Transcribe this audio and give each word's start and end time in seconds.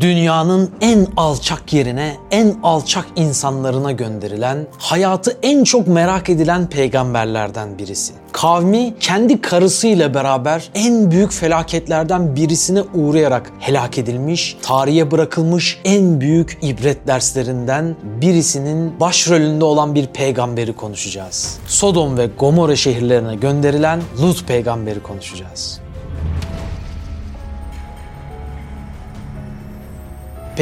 dünyanın 0.00 0.70
en 0.80 1.06
alçak 1.16 1.72
yerine, 1.72 2.16
en 2.30 2.54
alçak 2.62 3.06
insanlarına 3.16 3.92
gönderilen, 3.92 4.66
hayatı 4.78 5.38
en 5.42 5.64
çok 5.64 5.86
merak 5.86 6.28
edilen 6.28 6.66
peygamberlerden 6.66 7.78
birisi. 7.78 8.12
Kavmi 8.32 8.94
kendi 9.00 9.40
karısıyla 9.40 10.14
beraber 10.14 10.70
en 10.74 11.10
büyük 11.10 11.32
felaketlerden 11.32 12.36
birisine 12.36 12.82
uğrayarak 12.94 13.50
helak 13.58 13.98
edilmiş, 13.98 14.56
tarihe 14.62 15.10
bırakılmış 15.10 15.80
en 15.84 16.20
büyük 16.20 16.58
ibret 16.62 17.06
derslerinden 17.06 17.96
birisinin 18.20 19.00
başrolünde 19.00 19.64
olan 19.64 19.94
bir 19.94 20.06
peygamberi 20.06 20.72
konuşacağız. 20.72 21.58
Sodom 21.66 22.18
ve 22.18 22.28
Gomorre 22.38 22.76
şehirlerine 22.76 23.34
gönderilen 23.34 24.02
Lut 24.22 24.46
peygamberi 24.46 25.02
konuşacağız. 25.02 25.81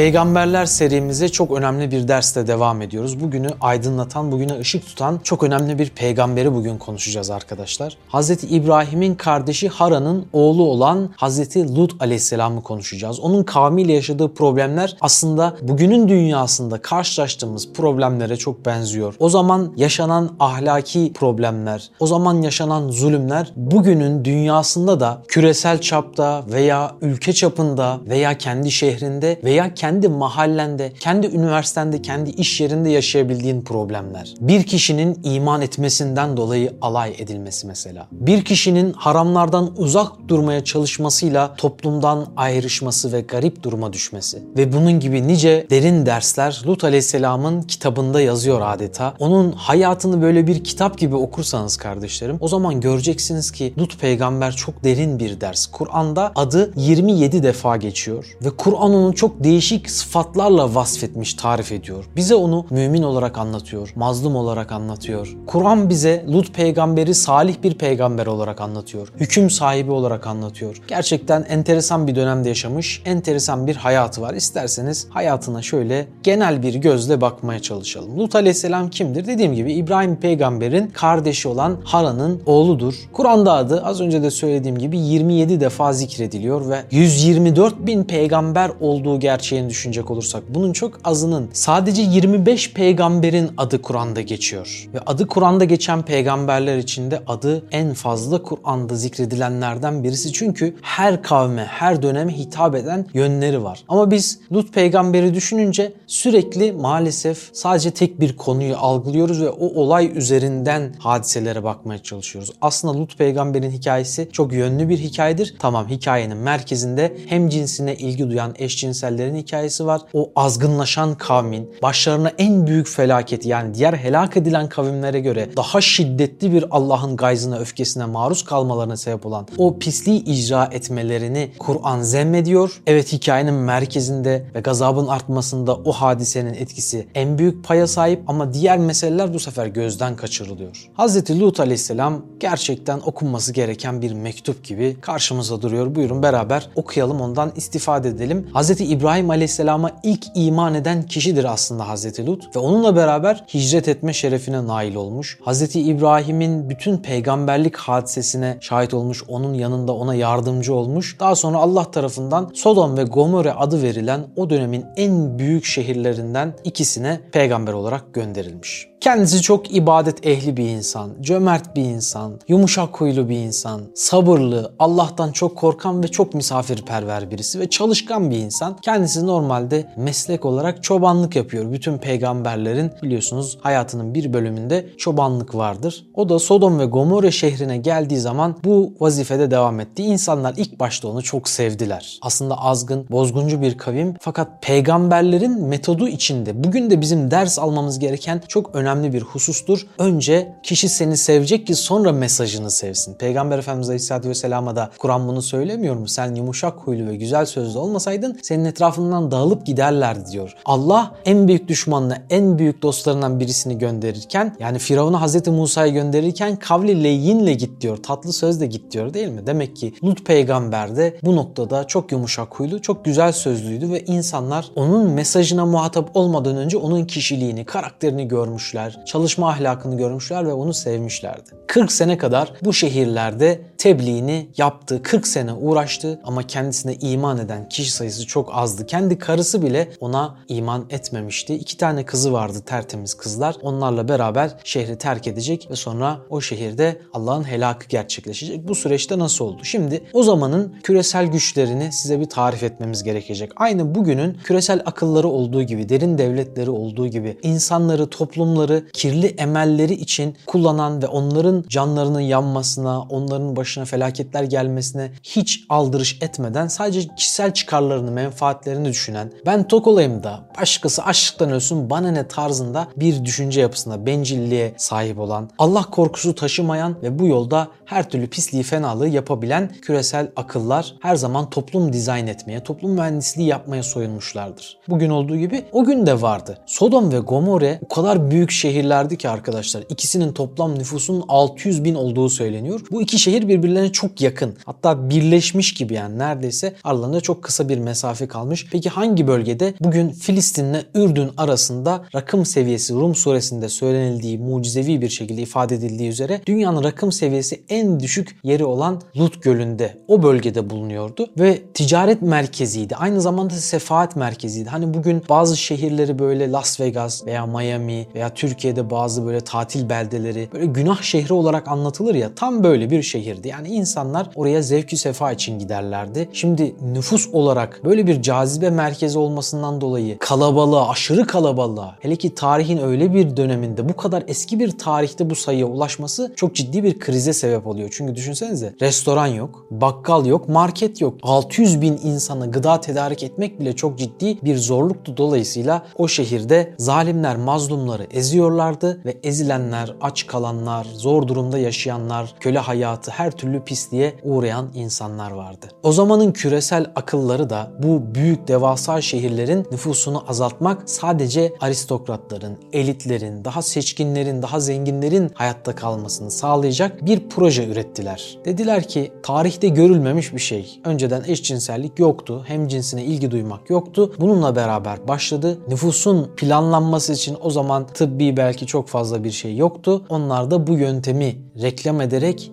Peygamberler 0.01 0.65
serimize 0.65 1.29
çok 1.29 1.51
önemli 1.51 1.91
bir 1.91 2.07
dersle 2.07 2.47
devam 2.47 2.81
ediyoruz. 2.81 3.19
Bugünü 3.19 3.47
aydınlatan, 3.61 4.31
bugüne 4.31 4.59
ışık 4.59 4.85
tutan 4.85 5.19
çok 5.23 5.43
önemli 5.43 5.79
bir 5.79 5.89
peygamberi 5.89 6.53
bugün 6.53 6.77
konuşacağız 6.77 7.29
arkadaşlar. 7.29 7.97
Hz. 8.13 8.29
İbrahim'in 8.29 9.15
kardeşi 9.15 9.69
Hara'nın 9.69 10.25
oğlu 10.33 10.63
olan 10.63 11.09
Hz. 11.17 11.55
Lut 11.55 12.01
aleyhisselamı 12.01 12.63
konuşacağız. 12.63 13.19
Onun 13.19 13.43
kavmiyle 13.43 13.93
yaşadığı 13.93 14.33
problemler 14.33 14.97
aslında 15.01 15.55
bugünün 15.61 16.07
dünyasında 16.07 16.81
karşılaştığımız 16.81 17.73
problemlere 17.73 18.37
çok 18.37 18.65
benziyor. 18.65 19.15
O 19.19 19.29
zaman 19.29 19.73
yaşanan 19.77 20.35
ahlaki 20.39 21.13
problemler, 21.13 21.89
o 21.99 22.07
zaman 22.07 22.41
yaşanan 22.41 22.89
zulümler 22.89 23.51
bugünün 23.55 24.25
dünyasında 24.25 24.99
da 24.99 25.21
küresel 25.27 25.81
çapta 25.81 26.43
veya 26.51 26.91
ülke 27.01 27.33
çapında 27.33 27.99
veya 28.09 28.37
kendi 28.37 28.71
şehrinde 28.71 29.39
veya 29.43 29.73
kendi 29.73 29.90
mahallende, 30.07 30.93
kendi 30.99 31.27
üniversitende, 31.27 32.01
kendi 32.01 32.29
iş 32.29 32.61
yerinde 32.61 32.89
yaşayabildiğin 32.89 33.61
problemler. 33.61 34.33
Bir 34.39 34.63
kişinin 34.63 35.19
iman 35.23 35.61
etmesinden 35.61 36.37
dolayı 36.37 36.73
alay 36.81 37.15
edilmesi 37.17 37.67
mesela. 37.67 38.07
Bir 38.11 38.45
kişinin 38.45 38.93
haramlardan 38.93 39.73
uzak 39.77 40.11
durmaya 40.27 40.63
çalışmasıyla 40.63 41.55
toplumdan 41.55 42.27
ayrışması 42.37 43.13
ve 43.13 43.21
garip 43.21 43.63
duruma 43.63 43.93
düşmesi. 43.93 44.43
Ve 44.57 44.73
bunun 44.73 44.99
gibi 44.99 45.27
nice 45.27 45.67
derin 45.69 46.05
dersler 46.05 46.61
Lut 46.67 46.83
Aleyhisselam'ın 46.83 47.61
kitabında 47.61 48.21
yazıyor 48.21 48.61
adeta. 48.63 49.13
Onun 49.19 49.51
hayatını 49.51 50.21
böyle 50.21 50.47
bir 50.47 50.63
kitap 50.63 50.97
gibi 50.97 51.15
okursanız 51.15 51.77
kardeşlerim 51.77 52.37
o 52.39 52.47
zaman 52.47 52.81
göreceksiniz 52.81 53.51
ki 53.51 53.73
Lut 53.77 53.99
peygamber 53.99 54.55
çok 54.55 54.83
derin 54.83 55.19
bir 55.19 55.41
ders. 55.41 55.65
Kur'an'da 55.65 56.31
adı 56.35 56.71
27 56.75 57.43
defa 57.43 57.77
geçiyor 57.77 58.25
ve 58.45 58.49
Kur'an 58.49 58.93
onu 58.93 59.15
çok 59.15 59.43
değişik 59.43 59.70
değişik 59.71 59.89
sıfatlarla 59.89 60.75
vasfetmiş, 60.75 61.33
tarif 61.33 61.71
ediyor. 61.71 62.05
Bize 62.15 62.35
onu 62.35 62.65
mümin 62.69 63.03
olarak 63.03 63.37
anlatıyor, 63.37 63.93
mazlum 63.95 64.35
olarak 64.35 64.71
anlatıyor. 64.71 65.37
Kur'an 65.47 65.89
bize 65.89 66.25
Lut 66.33 66.53
peygamberi 66.53 67.15
salih 67.15 67.55
bir 67.63 67.73
peygamber 67.73 68.25
olarak 68.25 68.61
anlatıyor. 68.61 69.13
Hüküm 69.19 69.49
sahibi 69.49 69.91
olarak 69.91 70.27
anlatıyor. 70.27 70.81
Gerçekten 70.87 71.45
enteresan 71.49 72.07
bir 72.07 72.15
dönemde 72.15 72.49
yaşamış, 72.49 73.01
enteresan 73.05 73.67
bir 73.67 73.75
hayatı 73.75 74.21
var. 74.21 74.33
İsterseniz 74.33 75.07
hayatına 75.09 75.61
şöyle 75.61 76.07
genel 76.23 76.63
bir 76.63 76.73
gözle 76.73 77.21
bakmaya 77.21 77.59
çalışalım. 77.59 78.19
Lut 78.19 78.35
aleyhisselam 78.35 78.89
kimdir? 78.89 79.27
Dediğim 79.27 79.53
gibi 79.53 79.73
İbrahim 79.73 80.15
peygamberin 80.15 80.87
kardeşi 80.87 81.47
olan 81.47 81.77
Hara'nın 81.83 82.41
oğludur. 82.45 82.95
Kur'an'da 83.13 83.53
adı 83.53 83.81
az 83.83 84.01
önce 84.01 84.23
de 84.23 84.31
söylediğim 84.31 84.77
gibi 84.77 84.99
27 84.99 85.59
defa 85.59 85.93
zikrediliyor 85.93 86.69
ve 86.69 86.83
124 86.91 87.87
bin 87.87 88.03
peygamber 88.03 88.71
olduğu 88.79 89.19
gerçeğini 89.19 89.60
gerçeğini 89.61 89.69
düşünecek 89.69 90.11
olursak 90.11 90.43
bunun 90.49 90.73
çok 90.73 90.99
azının 91.03 91.49
sadece 91.53 92.01
25 92.01 92.73
peygamberin 92.73 93.51
adı 93.57 93.81
Kur'an'da 93.81 94.21
geçiyor. 94.21 94.89
Ve 94.93 94.99
adı 95.05 95.27
Kur'an'da 95.27 95.65
geçen 95.65 96.01
peygamberler 96.01 96.77
içinde 96.77 97.21
adı 97.27 97.63
en 97.71 97.93
fazla 97.93 98.43
Kur'an'da 98.43 98.95
zikredilenlerden 98.95 100.03
birisi. 100.03 100.33
Çünkü 100.33 100.75
her 100.81 101.23
kavme, 101.23 101.65
her 101.65 102.01
döneme 102.01 102.37
hitap 102.37 102.75
eden 102.75 103.05
yönleri 103.13 103.63
var. 103.63 103.83
Ama 103.87 104.11
biz 104.11 104.39
Lut 104.51 104.73
peygamberi 104.73 105.33
düşününce 105.33 105.93
sürekli 106.07 106.71
maalesef 106.71 107.49
sadece 107.53 107.91
tek 107.91 108.19
bir 108.19 108.37
konuyu 108.37 108.75
algılıyoruz 108.77 109.41
ve 109.41 109.49
o 109.49 109.81
olay 109.81 110.11
üzerinden 110.17 110.93
hadiselere 110.99 111.63
bakmaya 111.63 112.03
çalışıyoruz. 112.03 112.51
Aslında 112.61 112.97
Lut 112.97 113.17
peygamberin 113.17 113.71
hikayesi 113.71 114.29
çok 114.31 114.53
yönlü 114.53 114.89
bir 114.89 114.97
hikayedir. 114.97 115.55
Tamam 115.59 115.89
hikayenin 115.89 116.37
merkezinde 116.37 117.17
hem 117.27 117.49
cinsine 117.49 117.95
ilgi 117.95 118.29
duyan 118.29 118.53
eşcinsellerin 118.57 119.35
hikayesi 119.35 119.50
var. 119.53 120.01
O 120.13 120.31
azgınlaşan 120.35 121.15
kavmin 121.15 121.69
başlarına 121.81 122.31
en 122.37 122.67
büyük 122.67 122.87
felaketi 122.87 123.49
yani 123.49 123.73
diğer 123.73 123.93
helak 123.93 124.37
edilen 124.37 124.69
kavimlere 124.69 125.19
göre 125.19 125.49
daha 125.57 125.81
şiddetli 125.81 126.53
bir 126.53 126.65
Allah'ın 126.71 127.17
gayzına, 127.17 127.57
öfkesine 127.57 128.05
maruz 128.05 128.45
kalmalarına 128.45 128.97
sebep 128.97 129.25
olan 129.25 129.47
o 129.57 129.79
pisliği 129.79 130.23
icra 130.23 130.69
etmelerini 130.71 131.51
Kur'an 131.59 132.01
zemmediyor. 132.01 132.81
Evet 132.87 133.13
hikayenin 133.13 133.53
merkezinde 133.53 134.45
ve 134.55 134.59
gazabın 134.59 135.07
artmasında 135.07 135.75
o 135.75 135.91
hadisenin 135.91 136.53
etkisi 136.53 137.07
en 137.15 137.37
büyük 137.37 137.63
paya 137.63 137.87
sahip 137.87 138.21
ama 138.27 138.53
diğer 138.53 138.77
meseleler 138.77 139.33
bu 139.33 139.39
sefer 139.39 139.67
gözden 139.67 140.15
kaçırılıyor. 140.15 140.89
Hz. 140.97 141.29
Lut 141.41 141.59
aleyhisselam 141.59 142.21
gerçekten 142.39 142.99
okunması 143.05 143.53
gereken 143.53 144.01
bir 144.01 144.13
mektup 144.13 144.63
gibi 144.63 144.97
karşımıza 145.01 145.61
duruyor. 145.61 145.95
Buyurun 145.95 146.23
beraber 146.23 146.69
okuyalım 146.75 147.21
ondan 147.21 147.51
istifade 147.55 148.09
edelim. 148.09 148.47
Hz. 148.55 148.81
İbrahim 148.81 149.29
Aleyhisselam'a 149.41 149.91
ilk 150.03 150.25
iman 150.35 150.73
eden 150.73 151.03
kişidir 151.03 151.43
aslında 151.43 151.87
Hazreti 151.87 152.25
Lut 152.25 152.55
ve 152.55 152.59
onunla 152.59 152.95
beraber 152.95 153.43
hicret 153.53 153.87
etme 153.87 154.13
şerefine 154.13 154.67
nail 154.67 154.95
olmuş. 154.95 155.39
Hazreti 155.41 155.81
İbrahim'in 155.81 156.69
bütün 156.69 156.97
peygamberlik 156.97 157.77
hadisesine 157.77 158.57
şahit 158.61 158.93
olmuş, 158.93 159.23
onun 159.27 159.53
yanında 159.53 159.93
ona 159.93 160.15
yardımcı 160.15 160.73
olmuş. 160.73 161.19
Daha 161.19 161.35
sonra 161.35 161.57
Allah 161.57 161.91
tarafından 161.91 162.51
Sodom 162.53 162.97
ve 162.97 163.03
Gomorre 163.03 163.53
adı 163.53 163.81
verilen 163.81 164.21
o 164.35 164.49
dönemin 164.49 164.85
en 164.95 165.39
büyük 165.39 165.65
şehirlerinden 165.65 166.53
ikisine 166.63 167.19
peygamber 167.31 167.73
olarak 167.73 168.13
gönderilmiş. 168.13 168.91
Kendisi 169.01 169.41
çok 169.41 169.75
ibadet 169.75 170.27
ehli 170.27 170.57
bir 170.57 170.69
insan, 170.69 171.09
cömert 171.21 171.75
bir 171.75 171.81
insan, 171.81 172.39
yumuşak 172.47 173.01
huylu 173.01 173.29
bir 173.29 173.37
insan, 173.37 173.81
sabırlı, 173.95 174.73
Allah'tan 174.79 175.31
çok 175.31 175.57
korkan 175.57 176.03
ve 176.03 176.07
çok 176.07 176.33
misafirperver 176.33 177.31
birisi 177.31 177.59
ve 177.59 177.69
çalışkan 177.69 178.31
bir 178.31 178.37
insan. 178.37 178.77
Kendisi 178.81 179.25
normalde 179.31 179.87
meslek 179.97 180.45
olarak 180.45 180.83
çobanlık 180.83 181.35
yapıyor. 181.35 181.71
Bütün 181.71 181.97
peygamberlerin 181.97 182.91
biliyorsunuz 183.03 183.57
hayatının 183.61 184.13
bir 184.13 184.33
bölümünde 184.33 184.85
çobanlık 184.97 185.55
vardır. 185.55 186.05
O 186.13 186.29
da 186.29 186.39
Sodom 186.39 186.79
ve 186.79 186.85
Gomorre 186.85 187.31
şehrine 187.31 187.77
geldiği 187.77 188.19
zaman 188.19 188.55
bu 188.63 188.93
vazifede 188.99 189.51
devam 189.51 189.79
etti. 189.79 190.03
İnsanlar 190.03 190.53
ilk 190.57 190.79
başta 190.79 191.07
onu 191.07 191.21
çok 191.23 191.49
sevdiler. 191.49 192.19
Aslında 192.21 192.55
azgın, 192.57 193.05
bozguncu 193.09 193.61
bir 193.61 193.77
kavim 193.77 194.15
fakat 194.19 194.61
peygamberlerin 194.61 195.61
metodu 195.61 196.07
içinde 196.07 196.63
bugün 196.63 196.89
de 196.89 197.01
bizim 197.01 197.31
ders 197.31 197.59
almamız 197.59 197.99
gereken 197.99 198.41
çok 198.47 198.75
önemli 198.75 199.13
bir 199.13 199.21
husustur. 199.21 199.87
Önce 199.97 200.55
kişi 200.63 200.89
seni 200.89 201.17
sevecek 201.17 201.67
ki 201.67 201.75
sonra 201.75 202.11
mesajını 202.11 202.71
sevsin. 202.71 203.13
Peygamber 203.13 203.59
Efendimiz 203.59 203.89
Aleyhisselatü 203.89 204.29
Vesselam'a 204.29 204.75
da 204.75 204.91
Kur'an 204.97 205.27
bunu 205.27 205.41
söylemiyor 205.41 205.95
mu? 205.95 206.07
Sen 206.07 206.35
yumuşak 206.35 206.77
huylu 206.77 207.07
ve 207.07 207.15
güzel 207.15 207.45
sözlü 207.45 207.79
olmasaydın 207.79 208.39
senin 208.41 208.65
etrafından 208.65 209.20
dağılıp 209.31 209.65
giderlerdi 209.65 210.31
diyor. 210.31 210.55
Allah 210.65 211.15
en 211.25 211.47
büyük 211.47 211.67
düşmanına, 211.67 212.17
en 212.29 212.59
büyük 212.59 212.81
dostlarından 212.81 213.39
birisini 213.39 213.77
gönderirken 213.77 214.55
yani 214.59 214.79
Firavun'a 214.79 215.21
Hazreti 215.21 215.51
Musa'yı 215.51 215.93
gönderirken 215.93 216.55
kavli 216.55 217.03
leyinle 217.03 217.53
git 217.53 217.81
diyor. 217.81 217.97
Tatlı 217.97 218.33
sözle 218.33 218.65
git 218.65 218.91
diyor 218.91 219.13
değil 219.13 219.27
mi? 219.27 219.47
Demek 219.47 219.75
ki 219.75 219.93
Lut 220.03 220.25
peygamber 220.25 220.95
de 220.95 221.17
bu 221.23 221.35
noktada 221.35 221.87
çok 221.87 222.11
yumuşak 222.11 222.59
huylu, 222.59 222.81
çok 222.81 223.05
güzel 223.05 223.31
sözlüydü 223.31 223.89
ve 223.89 224.05
insanlar 224.05 224.71
onun 224.75 225.09
mesajına 225.09 225.65
muhatap 225.65 226.09
olmadan 226.13 226.57
önce 226.57 226.77
onun 226.77 227.05
kişiliğini, 227.05 227.65
karakterini 227.65 228.27
görmüşler, 228.27 229.05
çalışma 229.05 229.49
ahlakını 229.49 229.97
görmüşler 229.97 230.47
ve 230.47 230.53
onu 230.53 230.73
sevmişlerdi. 230.73 231.49
40 231.67 231.91
sene 231.91 232.17
kadar 232.17 232.53
bu 232.65 232.73
şehirlerde 232.73 233.61
tebliğini 233.81 234.49
yaptı, 234.57 235.03
40 235.03 235.27
sene 235.27 235.53
uğraştı 235.53 236.21
ama 236.23 236.47
kendisine 236.47 236.95
iman 236.95 237.37
eden 237.37 237.69
kişi 237.69 237.91
sayısı 237.91 238.27
çok 238.27 238.55
azdı. 238.55 238.85
Kendi 238.85 239.19
karısı 239.19 239.61
bile 239.61 239.89
ona 239.99 240.37
iman 240.47 240.85
etmemişti. 240.89 241.55
İki 241.55 241.77
tane 241.77 242.05
kızı 242.05 242.33
vardı 242.33 242.57
tertemiz 242.65 243.13
kızlar. 243.13 243.55
Onlarla 243.61 244.07
beraber 244.07 244.57
şehri 244.63 244.97
terk 244.97 245.27
edecek 245.27 245.67
ve 245.71 245.75
sonra 245.75 246.19
o 246.29 246.41
şehirde 246.41 247.01
Allah'ın 247.13 247.43
helakı 247.43 247.87
gerçekleşecek. 247.87 248.67
Bu 248.67 248.75
süreçte 248.75 249.19
nasıl 249.19 249.45
oldu? 249.45 249.63
Şimdi 249.63 250.03
o 250.13 250.23
zamanın 250.23 250.75
küresel 250.83 251.25
güçlerini 251.25 251.91
size 251.91 252.19
bir 252.19 252.29
tarif 252.29 252.63
etmemiz 252.63 253.03
gerekecek. 253.03 253.51
Aynı 253.55 253.95
bugünün 253.95 254.37
küresel 254.43 254.81
akılları 254.85 255.27
olduğu 255.27 255.63
gibi, 255.63 255.89
derin 255.89 256.17
devletleri 256.17 256.69
olduğu 256.69 257.07
gibi 257.07 257.37
insanları, 257.43 258.09
toplumları 258.09 258.87
kirli 258.93 259.27
emelleri 259.27 259.93
için 259.93 260.37
kullanan 260.45 261.01
ve 261.01 261.07
onların 261.07 261.65
canlarının 261.69 262.19
yanmasına, 262.19 263.01
onların 263.01 263.55
başı 263.55 263.70
başına 263.71 263.85
felaketler 263.85 264.43
gelmesine 264.43 265.11
hiç 265.23 265.63
aldırış 265.69 266.17
etmeden 266.21 266.67
sadece 266.67 267.07
kişisel 267.15 267.53
çıkarlarını, 267.53 268.11
menfaatlerini 268.11 268.89
düşünen, 268.89 269.31
ben 269.45 269.67
tok 269.67 269.87
olayım 269.87 270.23
da 270.23 270.39
başkası 270.59 271.03
açlıktan 271.03 271.51
ölsün 271.51 271.89
bana 271.89 272.11
ne 272.11 272.27
tarzında 272.27 272.87
bir 272.95 273.25
düşünce 273.25 273.61
yapısında 273.61 274.05
bencilliğe 274.05 274.73
sahip 274.77 275.19
olan, 275.19 275.49
Allah 275.57 275.83
korkusu 275.83 276.35
taşımayan 276.35 276.95
ve 277.03 277.19
bu 277.19 277.27
yolda 277.27 277.67
her 277.85 278.09
türlü 278.09 278.27
pisliği 278.27 278.63
fenalığı 278.63 279.07
yapabilen 279.07 279.71
küresel 279.81 280.31
akıllar 280.35 280.95
her 281.01 281.15
zaman 281.15 281.49
toplum 281.49 281.93
dizayn 281.93 282.27
etmeye, 282.27 282.63
toplum 282.63 282.91
mühendisliği 282.91 283.47
yapmaya 283.47 283.83
soyunmuşlardır. 283.83 284.77
Bugün 284.87 285.09
olduğu 285.09 285.37
gibi 285.37 285.65
o 285.71 285.83
gün 285.83 286.05
de 286.05 286.21
vardı. 286.21 286.57
Sodom 286.65 287.11
ve 287.11 287.19
Gomorre 287.19 287.79
o 287.85 287.87
kadar 287.87 288.31
büyük 288.31 288.51
şehirlerdi 288.51 289.17
ki 289.17 289.29
arkadaşlar. 289.29 289.83
İkisinin 289.89 290.33
toplam 290.33 290.79
nüfusunun 290.79 291.23
600 291.27 291.83
bin 291.83 291.95
olduğu 291.95 292.29
söyleniyor. 292.29 292.81
Bu 292.91 293.01
iki 293.01 293.19
şehir 293.19 293.47
birbirlerine 293.63 293.91
çok 293.91 294.21
yakın. 294.21 294.55
Hatta 294.65 295.09
birleşmiş 295.09 295.73
gibi 295.73 295.93
yani 295.93 296.19
neredeyse 296.19 296.75
aralarında 296.83 297.21
çok 297.21 297.43
kısa 297.43 297.69
bir 297.69 297.77
mesafe 297.77 298.27
kalmış. 298.27 298.67
Peki 298.71 298.89
hangi 298.89 299.27
bölgede? 299.27 299.73
Bugün 299.79 300.09
Filistin'le 300.09 300.81
Ürdün 300.95 301.29
arasında 301.37 302.05
rakım 302.15 302.45
seviyesi 302.45 302.93
Rum 302.93 303.15
suresinde 303.15 303.69
söylenildiği 303.69 304.37
mucizevi 304.37 305.01
bir 305.01 305.09
şekilde 305.09 305.41
ifade 305.41 305.75
edildiği 305.75 306.09
üzere 306.09 306.41
dünyanın 306.45 306.83
rakım 306.83 307.11
seviyesi 307.11 307.63
en 307.69 307.99
düşük 307.99 308.35
yeri 308.43 308.65
olan 308.65 309.01
Lut 309.17 309.43
Gölü'nde 309.43 309.97
o 310.07 310.23
bölgede 310.23 310.69
bulunuyordu 310.69 311.27
ve 311.39 311.61
ticaret 311.73 312.21
merkeziydi. 312.21 312.95
Aynı 312.95 313.21
zamanda 313.21 313.53
sefaat 313.53 314.15
merkeziydi. 314.15 314.69
Hani 314.69 314.93
bugün 314.93 315.23
bazı 315.29 315.57
şehirleri 315.57 316.19
böyle 316.19 316.51
Las 316.51 316.79
Vegas 316.79 317.25
veya 317.25 317.45
Miami 317.45 318.07
veya 318.15 318.33
Türkiye'de 318.33 318.89
bazı 318.89 319.25
böyle 319.25 319.41
tatil 319.41 319.89
beldeleri 319.89 320.49
böyle 320.53 320.65
günah 320.65 321.01
şehri 321.01 321.33
olarak 321.33 321.67
anlatılır 321.67 322.15
ya 322.15 322.35
tam 322.35 322.63
böyle 322.63 322.89
bir 322.89 323.01
şehirdi. 323.01 323.47
Yani 323.51 323.67
insanlar 323.67 324.29
oraya 324.35 324.61
zevkü 324.61 324.97
sefa 324.97 325.31
için 325.31 325.59
giderlerdi. 325.59 326.29
Şimdi 326.33 326.75
nüfus 326.81 327.29
olarak 327.33 327.81
böyle 327.85 328.07
bir 328.07 328.21
cazibe 328.21 328.69
merkezi 328.69 329.19
olmasından 329.19 329.81
dolayı 329.81 330.17
kalabalığa, 330.19 330.89
aşırı 330.89 331.27
kalabalığa 331.27 331.95
hele 331.99 332.15
ki 332.15 332.35
tarihin 332.35 332.77
öyle 332.77 333.13
bir 333.13 333.37
döneminde 333.37 333.89
bu 333.89 333.95
kadar 333.95 334.23
eski 334.27 334.59
bir 334.59 334.77
tarihte 334.77 335.29
bu 335.29 335.35
sayıya 335.35 335.65
ulaşması 335.65 336.33
çok 336.35 336.55
ciddi 336.55 336.83
bir 336.83 336.99
krize 336.99 337.33
sebep 337.33 337.67
oluyor. 337.67 337.89
Çünkü 337.91 338.15
düşünsenize 338.15 338.73
restoran 338.81 339.27
yok, 339.27 339.65
bakkal 339.71 340.25
yok, 340.25 340.49
market 340.49 341.01
yok. 341.01 341.17
600 341.23 341.81
bin 341.81 341.99
insana 342.03 342.45
gıda 342.45 342.81
tedarik 342.81 343.23
etmek 343.23 343.59
bile 343.59 343.75
çok 343.75 343.97
ciddi 343.97 344.37
bir 344.41 344.57
zorluktu. 344.57 345.17
Dolayısıyla 345.17 345.83
o 345.97 346.07
şehirde 346.07 346.73
zalimler 346.77 347.35
mazlumları 347.35 348.07
eziyorlardı 348.11 349.01
ve 349.05 349.17
ezilenler, 349.23 349.95
aç 350.01 350.27
kalanlar, 350.27 350.87
zor 350.93 351.27
durumda 351.27 351.57
yaşayanlar, 351.57 352.33
köle 352.39 352.59
hayatı 352.59 353.11
her 353.11 353.31
türlü 353.41 353.63
pisliğe 353.63 354.13
uğrayan 354.23 354.69
insanlar 354.73 355.31
vardı. 355.31 355.67
O 355.83 355.91
zamanın 355.91 356.31
küresel 356.31 356.85
akılları 356.95 357.49
da 357.49 357.71
bu 357.83 358.15
büyük 358.15 358.47
devasa 358.47 359.01
şehirlerin 359.01 359.67
nüfusunu 359.71 360.23
azaltmak 360.27 360.89
sadece 360.89 361.53
aristokratların, 361.59 362.57
elitlerin, 362.73 363.45
daha 363.45 363.61
seçkinlerin, 363.61 364.41
daha 364.41 364.59
zenginlerin 364.59 365.31
hayatta 365.33 365.75
kalmasını 365.75 366.31
sağlayacak 366.31 367.05
bir 367.05 367.29
proje 367.29 367.67
ürettiler. 367.67 368.37
Dediler 368.45 368.87
ki 368.87 369.11
tarihte 369.23 369.67
görülmemiş 369.67 370.33
bir 370.33 370.39
şey. 370.39 370.79
Önceden 370.85 371.23
eşcinsellik 371.27 371.99
yoktu. 371.99 372.43
Hem 372.47 372.67
cinsine 372.67 373.03
ilgi 373.03 373.31
duymak 373.31 373.69
yoktu. 373.69 374.13
Bununla 374.19 374.55
beraber 374.55 375.07
başladı. 375.07 375.59
Nüfusun 375.67 376.31
planlanması 376.37 377.13
için 377.13 377.37
o 377.41 377.49
zaman 377.49 377.87
tıbbi 377.87 378.37
belki 378.37 378.65
çok 378.65 378.87
fazla 378.87 379.23
bir 379.23 379.31
şey 379.31 379.57
yoktu. 379.57 380.05
Onlar 380.09 380.51
da 380.51 380.67
bu 380.67 380.73
yöntemi 380.73 381.35
reklam 381.61 382.01
ederek 382.01 382.51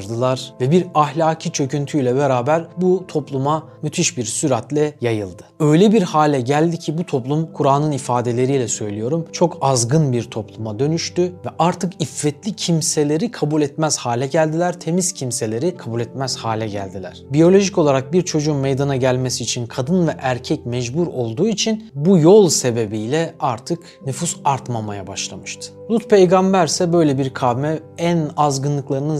yaygınlaştırdılar 0.00 0.52
ve 0.60 0.70
bir 0.70 0.86
ahlaki 0.94 1.52
çöküntüyle 1.52 2.16
beraber 2.16 2.66
bu 2.76 3.04
topluma 3.08 3.68
müthiş 3.82 4.18
bir 4.18 4.24
süratle 4.24 4.94
yayıldı. 5.00 5.42
Öyle 5.60 5.92
bir 5.92 6.02
hale 6.02 6.40
geldi 6.40 6.78
ki 6.78 6.98
bu 6.98 7.06
toplum 7.06 7.52
Kur'an'ın 7.52 7.92
ifadeleriyle 7.92 8.68
söylüyorum 8.68 9.26
çok 9.32 9.58
azgın 9.60 10.12
bir 10.12 10.22
topluma 10.22 10.78
dönüştü 10.78 11.22
ve 11.22 11.48
artık 11.58 12.02
iffetli 12.02 12.52
kimseleri 12.52 13.30
kabul 13.30 13.62
etmez 13.62 13.96
hale 13.98 14.26
geldiler. 14.26 14.80
Temiz 14.80 15.12
kimseleri 15.12 15.76
kabul 15.76 16.00
etmez 16.00 16.36
hale 16.36 16.68
geldiler. 16.68 17.22
Biyolojik 17.32 17.78
olarak 17.78 18.12
bir 18.12 18.22
çocuğun 18.22 18.56
meydana 18.56 18.96
gelmesi 18.96 19.44
için 19.44 19.66
kadın 19.66 20.08
ve 20.08 20.16
erkek 20.18 20.66
mecbur 20.66 21.06
olduğu 21.06 21.48
için 21.48 21.90
bu 21.94 22.18
yol 22.18 22.48
sebebiyle 22.48 23.34
artık 23.40 23.78
nüfus 24.06 24.36
artmamaya 24.44 25.06
başlamıştı. 25.06 25.72
Lut 25.90 26.10
peygamber 26.10 26.66
ise 26.66 26.92
böyle 26.92 27.18
bir 27.18 27.34
kavme 27.34 27.78
en 27.98 28.30
azgınlıklarının 28.36 29.16